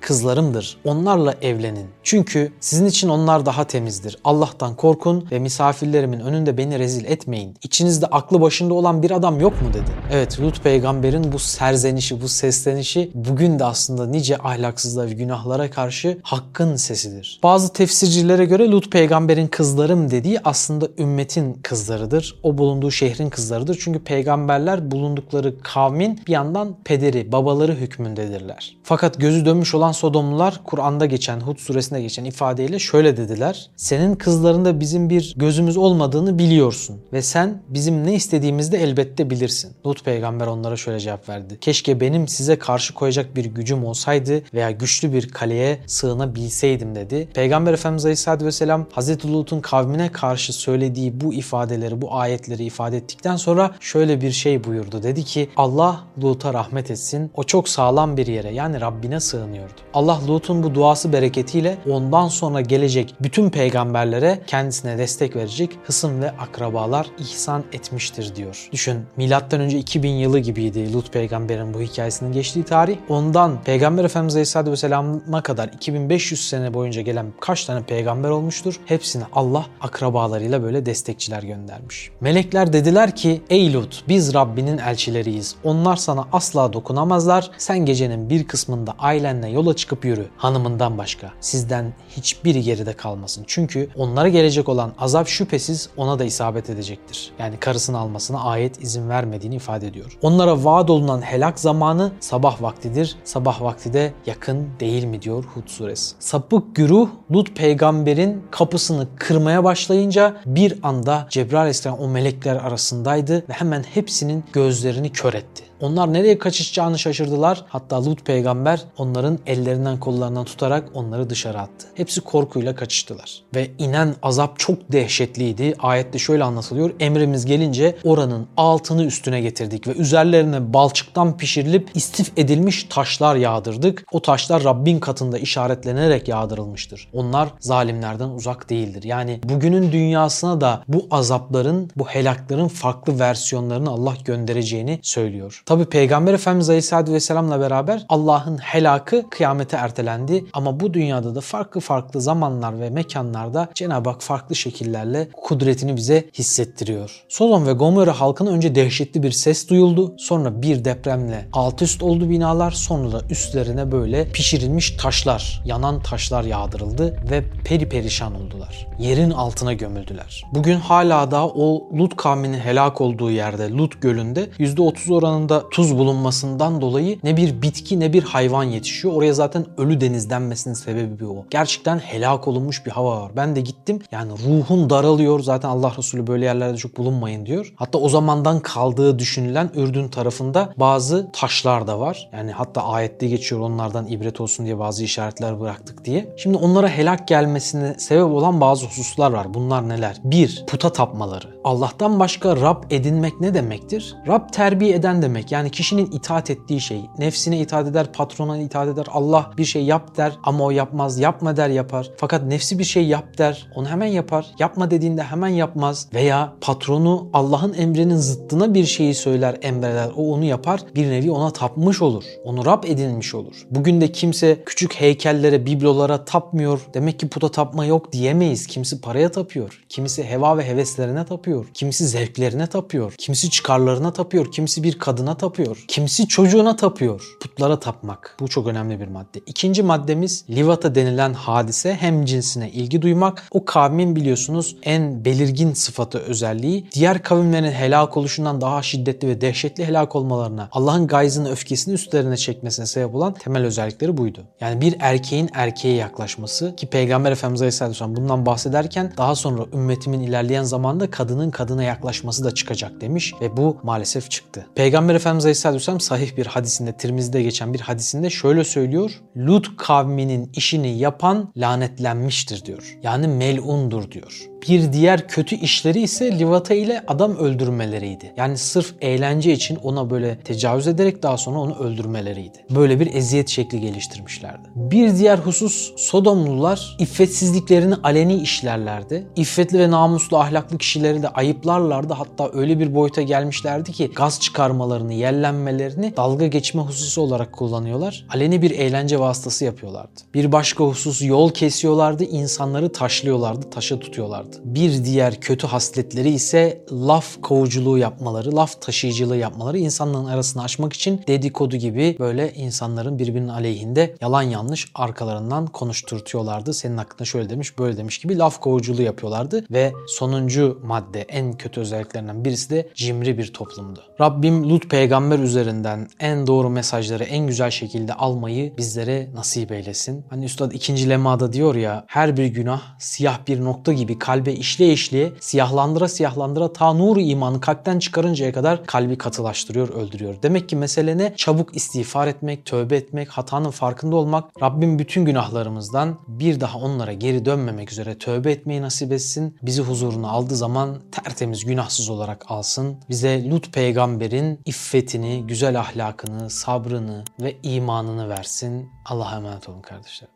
kızlarımdır 0.00 0.76
onlarla 0.84 1.34
evlenin. 1.42 1.86
Çünkü 2.02 2.52
sizin 2.60 2.86
için 2.86 3.08
onlar 3.08 3.46
daha 3.46 3.64
temizdir. 3.64 4.18
Allah'tan 4.24 4.76
korkun 4.76 5.28
ve 5.30 5.38
misafirlerimin 5.38 6.20
önünde 6.20 6.58
beni 6.58 6.78
rezil 6.78 7.04
etmeyin. 7.04 7.56
İçinizde 7.84 8.06
aklı 8.06 8.40
başında 8.40 8.74
olan 8.74 9.02
bir 9.02 9.10
adam 9.10 9.40
yok 9.40 9.62
mu 9.62 9.68
dedi. 9.74 9.90
Evet 10.12 10.40
Lut 10.40 10.62
peygamberin 10.62 11.32
bu 11.32 11.38
serzenişi, 11.38 12.22
bu 12.22 12.28
seslenişi 12.28 13.10
bugün 13.14 13.58
de 13.58 13.64
aslında 13.64 14.06
nice 14.06 14.38
ahlaksızlığa 14.38 15.06
ve 15.06 15.12
günahlara 15.12 15.70
karşı 15.70 16.18
hakkın 16.22 16.76
sesidir. 16.76 17.40
Bazı 17.42 17.72
tefsircilere 17.72 18.44
göre 18.44 18.70
Lut 18.70 18.92
peygamberin 18.92 19.46
kızlarım 19.46 20.10
dediği 20.10 20.40
aslında 20.44 20.88
ümmetin 20.98 21.54
kızlarıdır. 21.62 22.40
O 22.42 22.58
bulunduğu 22.58 22.90
şehrin 22.90 23.30
kızlarıdır. 23.30 23.78
Çünkü 23.80 24.04
peygamberler 24.04 24.90
bulundukları 24.90 25.60
kavmin 25.62 26.20
bir 26.26 26.32
yandan 26.32 26.76
pederi, 26.84 27.32
babaları 27.32 27.74
hükmündedirler. 27.74 28.76
Fakat 28.82 29.20
gözü 29.20 29.44
dönmüş 29.44 29.74
olan 29.74 29.92
Sodomlular 29.92 30.60
Kur'an'da 30.64 31.06
geçen, 31.06 31.40
Hud 31.40 31.58
suresinde 31.58 32.02
geçen 32.02 32.24
ifadeyle 32.24 32.78
şöyle 32.78 33.16
dediler. 33.16 33.70
Senin 33.76 34.14
kızlarında 34.14 34.80
bizim 34.80 35.10
bir 35.10 35.34
gözümüz 35.36 35.76
olmadığını 35.76 36.38
biliyorsun 36.38 37.00
ve 37.12 37.22
sen 37.22 37.62
bizim 37.74 38.06
ne 38.06 38.14
istediğimizde 38.14 38.82
elbette 38.82 39.30
bilirsin. 39.30 39.72
Lut 39.86 40.04
peygamber 40.04 40.46
onlara 40.46 40.76
şöyle 40.76 41.00
cevap 41.00 41.28
verdi. 41.28 41.58
Keşke 41.60 42.00
benim 42.00 42.28
size 42.28 42.58
karşı 42.58 42.94
koyacak 42.94 43.36
bir 43.36 43.44
gücüm 43.44 43.84
olsaydı 43.84 44.42
veya 44.54 44.70
güçlü 44.70 45.12
bir 45.12 45.28
kaleye 45.28 45.78
sığınabilseydim 45.86 46.94
dedi. 46.94 47.28
Peygamber 47.34 47.72
Efendimiz 47.72 48.04
Aleyhisselatü 48.04 48.44
Vesselam 48.46 48.86
Hazreti 48.92 49.32
Lut'un 49.32 49.60
kavmine 49.60 50.12
karşı 50.12 50.52
söylediği 50.52 51.20
bu 51.20 51.34
ifadeleri, 51.34 52.02
bu 52.02 52.14
ayetleri 52.14 52.64
ifade 52.64 52.96
ettikten 52.96 53.36
sonra 53.36 53.70
şöyle 53.80 54.20
bir 54.20 54.30
şey 54.32 54.64
buyurdu. 54.64 55.02
Dedi 55.02 55.24
ki 55.24 55.48
Allah 55.56 56.00
Lut'a 56.22 56.54
rahmet 56.54 56.90
etsin. 56.90 57.30
O 57.34 57.44
çok 57.44 57.68
sağlam 57.68 58.16
bir 58.16 58.26
yere 58.26 58.52
yani 58.54 58.80
Rabbine 58.80 59.20
sığınıyordu. 59.20 59.74
Allah 59.94 60.20
Lut'un 60.28 60.62
bu 60.62 60.74
duası 60.74 61.12
bereketiyle 61.12 61.78
ondan 61.90 62.28
sonra 62.28 62.60
gelecek 62.60 63.14
bütün 63.20 63.50
peygamberlere 63.50 64.40
kendisine 64.46 64.98
destek 64.98 65.36
verecek 65.36 65.78
hısım 65.84 66.22
ve 66.22 66.30
akrabalar 66.30 67.06
ihsan 67.18 67.63
etmiştir 67.72 68.36
diyor. 68.36 68.68
Düşün 68.72 69.06
milattan 69.16 69.60
önce 69.60 69.78
2000 69.78 70.10
yılı 70.10 70.38
gibiydi 70.38 70.92
Lut 70.92 71.12
peygamberin 71.12 71.74
bu 71.74 71.80
hikayesinin 71.80 72.32
geçtiği 72.32 72.64
tarih. 72.64 72.96
Ondan 73.08 73.62
Peygamber 73.64 74.04
Efendimiz 74.04 74.34
Aleyhisselatü 74.34 74.70
Vesselam'a 74.70 75.42
kadar 75.42 75.68
2500 75.68 76.48
sene 76.48 76.74
boyunca 76.74 77.02
gelen 77.02 77.26
kaç 77.40 77.64
tane 77.64 77.82
peygamber 77.82 78.28
olmuştur? 78.30 78.80
Hepsine 78.86 79.24
Allah 79.32 79.66
akrabalarıyla 79.80 80.62
böyle 80.62 80.86
destekçiler 80.86 81.42
göndermiş. 81.42 82.10
Melekler 82.20 82.72
dediler 82.72 83.16
ki 83.16 83.42
ey 83.50 83.72
Lut 83.72 84.04
biz 84.08 84.34
Rabbinin 84.34 84.78
elçileriyiz. 84.78 85.54
Onlar 85.64 85.96
sana 85.96 86.28
asla 86.32 86.72
dokunamazlar. 86.72 87.50
Sen 87.58 87.78
gecenin 87.78 88.30
bir 88.30 88.44
kısmında 88.44 88.94
ailenle 88.98 89.48
yola 89.48 89.76
çıkıp 89.76 90.04
yürü. 90.04 90.26
Hanımından 90.36 90.98
başka. 90.98 91.32
Sizden 91.40 91.94
hiçbiri 92.16 92.62
geride 92.62 92.92
kalmasın. 92.92 93.44
Çünkü 93.46 93.88
onlara 93.96 94.28
gelecek 94.28 94.68
olan 94.68 94.92
azap 94.98 95.28
şüphesiz 95.28 95.88
ona 95.96 96.18
da 96.18 96.24
isabet 96.24 96.70
edecektir. 96.70 97.32
Yani 97.38 97.53
karısını 97.56 97.98
almasına 97.98 98.44
ayet 98.44 98.82
izin 98.82 99.08
vermediğini 99.08 99.54
ifade 99.54 99.86
ediyor. 99.86 100.18
Onlara 100.22 100.64
vaat 100.64 100.90
olunan 100.90 101.22
helak 101.22 101.60
zamanı 101.60 102.12
sabah 102.20 102.62
vaktidir. 102.62 103.16
Sabah 103.24 103.62
vakti 103.62 103.92
de 103.92 104.12
yakın 104.26 104.68
değil 104.80 105.04
mi 105.04 105.22
diyor 105.22 105.44
Hud 105.44 105.68
suresi. 105.68 106.14
Sapık 106.18 106.76
güruh 106.76 107.08
Lut 107.32 107.56
peygamberin 107.56 108.42
kapısını 108.50 109.06
kırmaya 109.16 109.64
başlayınca 109.64 110.36
bir 110.46 110.78
anda 110.82 111.26
Cebrail 111.30 111.60
aleyhisselam 111.60 111.98
o 111.98 112.08
melekler 112.08 112.56
arasındaydı 112.56 113.34
ve 113.34 113.52
hemen 113.52 113.82
hepsinin 113.82 114.44
gözlerini 114.52 115.12
kör 115.12 115.34
etti. 115.34 115.64
Onlar 115.80 116.12
nereye 116.12 116.38
kaçışacağını 116.38 116.98
şaşırdılar. 116.98 117.64
Hatta 117.68 118.04
Lut 118.04 118.24
peygamber 118.26 118.80
onların 118.98 119.38
ellerinden 119.46 120.00
kollarından 120.00 120.44
tutarak 120.44 120.88
onları 120.94 121.30
dışarı 121.30 121.60
attı. 121.60 121.86
Hepsi 121.94 122.20
korkuyla 122.20 122.74
kaçıştılar. 122.74 123.42
Ve 123.54 123.70
inen 123.78 124.14
azap 124.22 124.58
çok 124.58 124.92
dehşetliydi. 124.92 125.74
Ayette 125.78 126.18
şöyle 126.18 126.44
anlatılıyor. 126.44 126.90
Emrimiz 127.00 127.46
gelince 127.46 127.96
oranın 128.04 128.46
altını 128.56 129.04
üstüne 129.04 129.40
getirdik 129.40 129.88
ve 129.88 129.92
üzerlerine 129.92 130.72
balçıktan 130.72 131.36
pişirilip 131.36 131.90
istif 131.94 132.32
edilmiş 132.36 132.84
taşlar 132.90 133.36
yağdırdık. 133.36 134.06
O 134.12 134.22
taşlar 134.22 134.64
Rabbin 134.64 135.00
katında 135.00 135.38
işaretlenerek 135.38 136.28
yağdırılmıştır. 136.28 137.08
Onlar 137.12 137.48
zalimlerden 137.60 138.28
uzak 138.28 138.70
değildir. 138.70 139.02
Yani 139.02 139.40
bugünün 139.44 139.92
dünyasına 139.92 140.60
da 140.60 140.84
bu 140.88 141.06
azapların, 141.10 141.90
bu 141.96 142.06
helakların 142.06 142.68
farklı 142.68 143.18
versiyonlarını 143.18 143.90
Allah 143.90 144.14
göndereceğini 144.24 144.98
söylüyor. 145.02 145.62
Tabi 145.66 145.84
Peygamber 145.84 146.34
Efendimiz 146.34 146.68
Aleyhisselatü 146.68 147.12
Vesselam'la 147.12 147.60
beraber 147.60 148.06
Allah'ın 148.08 148.58
helakı 148.58 149.30
kıyamete 149.30 149.76
ertelendi. 149.76 150.44
Ama 150.52 150.80
bu 150.80 150.94
dünyada 150.94 151.34
da 151.34 151.40
farklı 151.40 151.80
farklı 151.80 152.20
zamanlar 152.20 152.80
ve 152.80 152.90
mekanlarda 152.90 153.68
Cenab-ı 153.74 154.10
Hak 154.10 154.22
farklı 154.22 154.54
şekillerle 154.54 155.28
kudretini 155.42 155.96
bize 155.96 156.30
hissettiriyor. 156.34 157.24
Sodom 157.28 157.66
ve 157.66 157.72
Gomorra 157.72 158.20
halkına 158.20 158.50
önce 158.50 158.74
dehşetli 158.74 159.22
bir 159.22 159.30
ses 159.30 159.68
duyuldu. 159.68 160.14
Sonra 160.18 160.62
bir 160.62 160.84
depremle 160.84 161.48
alt 161.52 161.82
üst 161.82 162.02
oldu 162.02 162.30
binalar. 162.30 162.70
Sonra 162.70 163.12
da 163.12 163.20
üstlerine 163.30 163.92
böyle 163.92 164.28
pişirilmiş 164.28 164.90
taşlar, 164.90 165.62
yanan 165.64 166.02
taşlar 166.02 166.44
yağdırıldı 166.44 167.16
ve 167.30 167.44
peri 167.64 167.88
perişan 167.88 168.34
oldular. 168.34 168.86
Yerin 168.98 169.30
altına 169.30 169.72
gömüldüler. 169.72 170.44
Bugün 170.52 170.76
hala 170.76 171.30
da 171.30 171.46
o 171.46 171.88
Lut 171.98 172.16
kavminin 172.16 172.58
helak 172.58 173.00
olduğu 173.00 173.30
yerde 173.30 173.70
Lut 173.70 174.02
gölünde 174.02 174.44
%30 174.58 175.14
oranında 175.14 175.53
tuz 175.70 175.98
bulunmasından 175.98 176.80
dolayı 176.80 177.18
ne 177.22 177.36
bir 177.36 177.62
bitki 177.62 178.00
ne 178.00 178.12
bir 178.12 178.22
hayvan 178.22 178.64
yetişiyor. 178.64 179.14
Oraya 179.14 179.34
zaten 179.34 179.66
ölü 179.76 180.00
deniz 180.00 180.30
denmesinin 180.30 180.74
sebebi 180.74 181.26
o. 181.26 181.44
Gerçekten 181.50 181.98
helak 181.98 182.48
olunmuş 182.48 182.86
bir 182.86 182.90
hava 182.90 183.22
var. 183.22 183.32
Ben 183.36 183.56
de 183.56 183.60
gittim. 183.60 184.02
Yani 184.12 184.32
ruhun 184.32 184.90
daralıyor. 184.90 185.40
Zaten 185.40 185.68
Allah 185.68 185.92
Resulü 185.98 186.26
böyle 186.26 186.44
yerlerde 186.44 186.76
çok 186.76 186.96
bulunmayın 186.96 187.46
diyor. 187.46 187.72
Hatta 187.76 187.98
o 187.98 188.08
zamandan 188.08 188.60
kaldığı 188.60 189.18
düşünülen 189.18 189.70
Ürdün 189.74 190.08
tarafında 190.08 190.72
bazı 190.76 191.30
taşlar 191.32 191.86
da 191.86 192.00
var. 192.00 192.28
Yani 192.32 192.52
hatta 192.52 192.82
ayette 192.82 193.28
geçiyor 193.28 193.60
onlardan 193.60 194.06
ibret 194.06 194.40
olsun 194.40 194.66
diye 194.66 194.78
bazı 194.78 195.04
işaretler 195.04 195.60
bıraktık 195.60 196.04
diye. 196.04 196.34
Şimdi 196.36 196.56
onlara 196.56 196.88
helak 196.88 197.28
gelmesine 197.28 197.94
sebep 197.98 198.24
olan 198.24 198.60
bazı 198.60 198.86
hususlar 198.86 199.32
var. 199.32 199.54
Bunlar 199.54 199.88
neler? 199.88 200.16
Bir, 200.24 200.64
puta 200.66 200.92
tapmaları. 200.92 201.53
Allah'tan 201.64 202.20
başka 202.20 202.56
Rab 202.56 202.82
edinmek 202.90 203.40
ne 203.40 203.54
demektir? 203.54 204.16
Rab 204.28 204.52
terbiye 204.52 204.94
eden 204.94 205.22
demek. 205.22 205.52
Yani 205.52 205.70
kişinin 205.70 206.10
itaat 206.12 206.50
ettiği 206.50 206.80
şey. 206.80 207.00
Nefsine 207.18 207.60
itaat 207.60 207.86
eder, 207.86 208.12
patrona 208.12 208.58
itaat 208.58 208.88
eder. 208.88 209.06
Allah 209.12 209.50
bir 209.58 209.64
şey 209.64 209.84
yap 209.84 210.16
der 210.16 210.32
ama 210.42 210.64
o 210.64 210.70
yapmaz. 210.70 211.18
Yapma 211.18 211.56
der 211.56 211.68
yapar. 211.68 212.10
Fakat 212.16 212.42
nefsi 212.42 212.78
bir 212.78 212.84
şey 212.84 213.06
yap 213.06 213.38
der. 213.38 213.68
Onu 213.74 213.88
hemen 213.88 214.06
yapar. 214.06 214.46
Yapma 214.58 214.90
dediğinde 214.90 215.22
hemen 215.22 215.48
yapmaz. 215.48 216.08
Veya 216.14 216.52
patronu 216.60 217.28
Allah'ın 217.32 217.74
emrinin 217.74 218.16
zıttına 218.16 218.74
bir 218.74 218.84
şeyi 218.84 219.14
söyler, 219.14 219.58
emreder. 219.62 220.10
O 220.16 220.32
onu 220.34 220.44
yapar. 220.44 220.80
Bir 220.94 221.10
nevi 221.10 221.30
ona 221.30 221.50
tapmış 221.50 222.02
olur. 222.02 222.24
Onu 222.44 222.66
Rab 222.66 222.84
edinmiş 222.84 223.34
olur. 223.34 223.66
Bugün 223.70 224.00
de 224.00 224.12
kimse 224.12 224.62
küçük 224.66 224.94
heykellere, 224.94 225.66
biblolara 225.66 226.24
tapmıyor. 226.24 226.80
Demek 226.94 227.18
ki 227.18 227.28
puta 227.28 227.48
tapma 227.48 227.84
yok 227.84 228.12
diyemeyiz. 228.12 228.66
Kimisi 228.66 229.00
paraya 229.00 229.30
tapıyor. 229.30 229.84
Kimisi 229.88 230.24
heva 230.24 230.58
ve 230.58 230.68
heveslerine 230.68 231.24
tapıyor. 231.24 231.53
Kimisi 231.74 232.06
zevklerine 232.06 232.66
tapıyor. 232.66 233.14
Kimisi 233.18 233.50
çıkarlarına 233.50 234.12
tapıyor. 234.12 234.52
Kimisi 234.52 234.82
bir 234.82 234.98
kadına 234.98 235.36
tapıyor. 235.36 235.84
Kimisi 235.88 236.28
çocuğuna 236.28 236.76
tapıyor. 236.76 237.36
Putlara 237.40 237.80
tapmak. 237.80 238.36
Bu 238.40 238.48
çok 238.48 238.66
önemli 238.66 239.00
bir 239.00 239.08
madde. 239.08 239.40
İkinci 239.46 239.82
maddemiz 239.82 240.44
livata 240.50 240.94
denilen 240.94 241.32
hadise 241.32 241.94
hem 241.94 242.24
cinsine 242.24 242.70
ilgi 242.70 243.02
duymak. 243.02 243.48
O 243.50 243.64
kavmin 243.64 244.16
biliyorsunuz 244.16 244.76
en 244.82 245.24
belirgin 245.24 245.72
sıfatı 245.72 246.18
özelliği 246.18 246.88
diğer 246.94 247.22
kavimlerin 247.22 247.72
helak 247.72 248.16
oluşundan 248.16 248.60
daha 248.60 248.82
şiddetli 248.82 249.28
ve 249.28 249.40
dehşetli 249.40 249.84
helak 249.84 250.16
olmalarına 250.16 250.68
Allah'ın 250.72 251.06
gayzını 251.06 251.50
öfkesini 251.50 251.94
üstlerine 251.94 252.36
çekmesine 252.36 252.86
sebep 252.86 253.14
olan 253.14 253.34
temel 253.34 253.64
özellikleri 253.64 254.16
buydu. 254.16 254.44
Yani 254.60 254.80
bir 254.80 254.96
erkeğin 255.00 255.50
erkeğe 255.54 255.94
yaklaşması 255.94 256.76
ki 256.76 256.86
Peygamber 256.86 257.32
Efendimiz 257.32 257.62
Aleyhisselam 257.62 258.16
bundan 258.16 258.46
bahsederken 258.46 259.12
daha 259.16 259.34
sonra 259.34 259.62
ümmetimin 259.74 260.20
ilerleyen 260.20 260.62
zamanda 260.62 261.10
kadının 261.10 261.43
kadına 261.50 261.82
yaklaşması 261.82 262.44
da 262.44 262.54
çıkacak 262.54 263.00
demiş 263.00 263.34
ve 263.40 263.56
bu 263.56 263.76
maalesef 263.82 264.30
çıktı. 264.30 264.66
Peygamber 264.74 265.14
Efendimiz 265.14 265.44
Aleyhisselam 265.44 266.00
sahih 266.00 266.36
bir 266.36 266.46
hadisinde, 266.46 266.92
Tirmiz'de 266.92 267.42
geçen 267.42 267.74
bir 267.74 267.80
hadisinde 267.80 268.30
şöyle 268.30 268.64
söylüyor. 268.64 269.10
Lut 269.36 269.76
kavminin 269.76 270.52
işini 270.56 270.98
yapan 270.98 271.52
lanetlenmiştir 271.56 272.64
diyor. 272.64 272.98
Yani 273.02 273.28
melundur 273.28 274.10
diyor. 274.10 274.48
Bir 274.68 274.92
diğer 274.92 275.28
kötü 275.28 275.56
işleri 275.56 276.00
ise 276.00 276.38
livata 276.38 276.74
ile 276.74 277.04
adam 277.08 277.36
öldürmeleriydi. 277.36 278.32
Yani 278.36 278.58
sırf 278.58 278.94
eğlence 279.00 279.52
için 279.52 279.76
ona 279.76 280.10
böyle 280.10 280.38
tecavüz 280.40 280.86
ederek 280.86 281.22
daha 281.22 281.36
sonra 281.36 281.58
onu 281.58 281.78
öldürmeleriydi. 281.78 282.58
Böyle 282.70 283.00
bir 283.00 283.14
eziyet 283.14 283.48
şekli 283.48 283.80
geliştirmişlerdi. 283.80 284.68
Bir 284.74 285.16
diğer 285.16 285.38
husus 285.38 285.92
Sodomlular 285.96 286.96
iffetsizliklerini 286.98 287.94
aleni 287.94 288.34
işlerlerdi. 288.34 289.26
İffetli 289.36 289.78
ve 289.78 289.90
namuslu 289.90 290.38
ahlaklı 290.38 290.78
kişileri 290.78 291.22
de 291.22 291.28
ayıplarlardı. 291.34 292.12
Hatta 292.12 292.50
öyle 292.52 292.78
bir 292.78 292.94
boyuta 292.94 293.22
gelmişlerdi 293.22 293.92
ki 293.92 294.10
gaz 294.16 294.40
çıkarmalarını, 294.40 295.14
yellenmelerini 295.14 296.16
dalga 296.16 296.46
geçme 296.46 296.82
hususu 296.82 297.22
olarak 297.22 297.52
kullanıyorlar. 297.52 298.26
Aleni 298.30 298.62
bir 298.62 298.70
eğlence 298.70 299.20
vasıtası 299.20 299.64
yapıyorlardı. 299.64 300.20
Bir 300.34 300.52
başka 300.52 300.84
husus 300.84 301.22
yol 301.22 301.50
kesiyorlardı, 301.50 302.24
insanları 302.24 302.92
taşlıyorlardı, 302.92 303.70
taşa 303.70 304.00
tutuyorlardı. 304.00 304.56
Bir 304.64 305.04
diğer 305.04 305.40
kötü 305.40 305.66
hasletleri 305.66 306.30
ise 306.30 306.84
laf 306.92 307.42
kovuculuğu 307.42 307.98
yapmaları, 307.98 308.56
laf 308.56 308.80
taşıyıcılığı 308.80 309.36
yapmaları 309.36 309.78
insanların 309.78 310.24
arasını 310.24 310.62
açmak 310.62 310.92
için 310.92 311.20
dedikodu 311.26 311.76
gibi 311.76 312.16
böyle 312.18 312.52
insanların 312.52 313.18
birbirinin 313.18 313.48
aleyhinde 313.48 314.16
yalan 314.20 314.42
yanlış 314.42 314.90
arkalarından 314.94 315.66
konuşturtuyorlardı. 315.66 316.74
Senin 316.74 316.96
hakkında 316.96 317.24
şöyle 317.24 317.50
demiş, 317.50 317.78
böyle 317.78 317.96
demiş 317.96 318.18
gibi 318.18 318.38
laf 318.38 318.60
kovuculuğu 318.60 319.02
yapıyorlardı 319.02 319.64
ve 319.70 319.92
sonuncu 320.06 320.78
madde 320.84 321.23
en 321.28 321.52
kötü 321.52 321.80
özelliklerinden 321.80 322.44
birisi 322.44 322.70
de 322.70 322.88
cimri 322.94 323.38
bir 323.38 323.52
toplumdu. 323.52 324.00
Rabbim 324.20 324.70
Lut 324.70 324.90
peygamber 324.90 325.38
üzerinden 325.38 326.08
en 326.20 326.46
doğru 326.46 326.70
mesajları 326.70 327.24
en 327.24 327.46
güzel 327.46 327.70
şekilde 327.70 328.14
almayı 328.14 328.76
bizlere 328.76 329.28
nasip 329.34 329.72
eylesin. 329.72 330.24
Hani 330.30 330.44
Üstad 330.44 330.72
ikinci 330.72 331.08
lemada 331.08 331.52
diyor 331.52 331.74
ya 331.74 332.04
her 332.06 332.36
bir 332.36 332.46
günah 332.46 332.82
siyah 332.98 333.38
bir 333.48 333.64
nokta 333.64 333.92
gibi 333.92 334.18
kalbe 334.18 334.52
işleye 334.52 334.92
işleye 334.92 335.32
siyahlandıra 335.40 336.08
siyahlandıra 336.08 336.72
ta 336.72 336.92
nuru 336.92 337.20
imanı 337.20 337.60
kalpten 337.60 337.98
çıkarıncaya 337.98 338.52
kadar 338.52 338.86
kalbi 338.86 339.18
katılaştırıyor, 339.18 339.88
öldürüyor. 339.88 340.34
Demek 340.42 340.68
ki 340.68 340.76
mesele 340.76 341.18
ne? 341.18 341.34
Çabuk 341.36 341.76
istiğfar 341.76 342.26
etmek, 342.26 342.66
tövbe 342.66 342.96
etmek, 342.96 343.28
hatanın 343.28 343.70
farkında 343.70 344.16
olmak. 344.16 344.62
Rabbim 344.62 344.98
bütün 344.98 345.24
günahlarımızdan 345.24 346.18
bir 346.28 346.60
daha 346.60 346.78
onlara 346.78 347.12
geri 347.12 347.44
dönmemek 347.44 347.92
üzere 347.92 348.18
tövbe 348.18 348.52
etmeyi 348.52 348.82
nasip 348.82 349.12
etsin. 349.12 349.56
Bizi 349.62 349.82
huzuruna 349.82 350.30
aldığı 350.30 350.56
zaman 350.56 351.00
tertemiz, 351.14 351.64
günahsız 351.64 352.10
olarak 352.10 352.44
alsın. 352.48 352.96
Bize 353.10 353.50
Lut 353.50 353.72
peygamberin 353.72 354.60
iffetini, 354.64 355.46
güzel 355.46 355.80
ahlakını, 355.80 356.50
sabrını 356.50 357.24
ve 357.40 357.56
imanını 357.62 358.28
versin. 358.28 358.88
Allah'a 359.04 359.36
emanet 359.36 359.68
olun 359.68 359.82
kardeşler. 359.82 360.28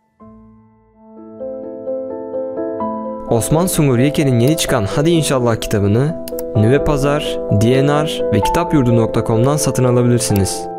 Osman 3.30 3.66
Sungur 3.66 3.98
Yeke'nin 3.98 4.40
yeni 4.40 4.56
çıkan 4.56 4.84
Hadi 4.84 5.10
İnşallah 5.10 5.60
kitabını 5.60 6.26
Nüve 6.56 6.84
Pazar, 6.84 7.22
DNR 7.50 8.32
ve 8.32 8.40
kitapyurdu.com'dan 8.40 9.56
satın 9.56 9.84
alabilirsiniz. 9.84 10.77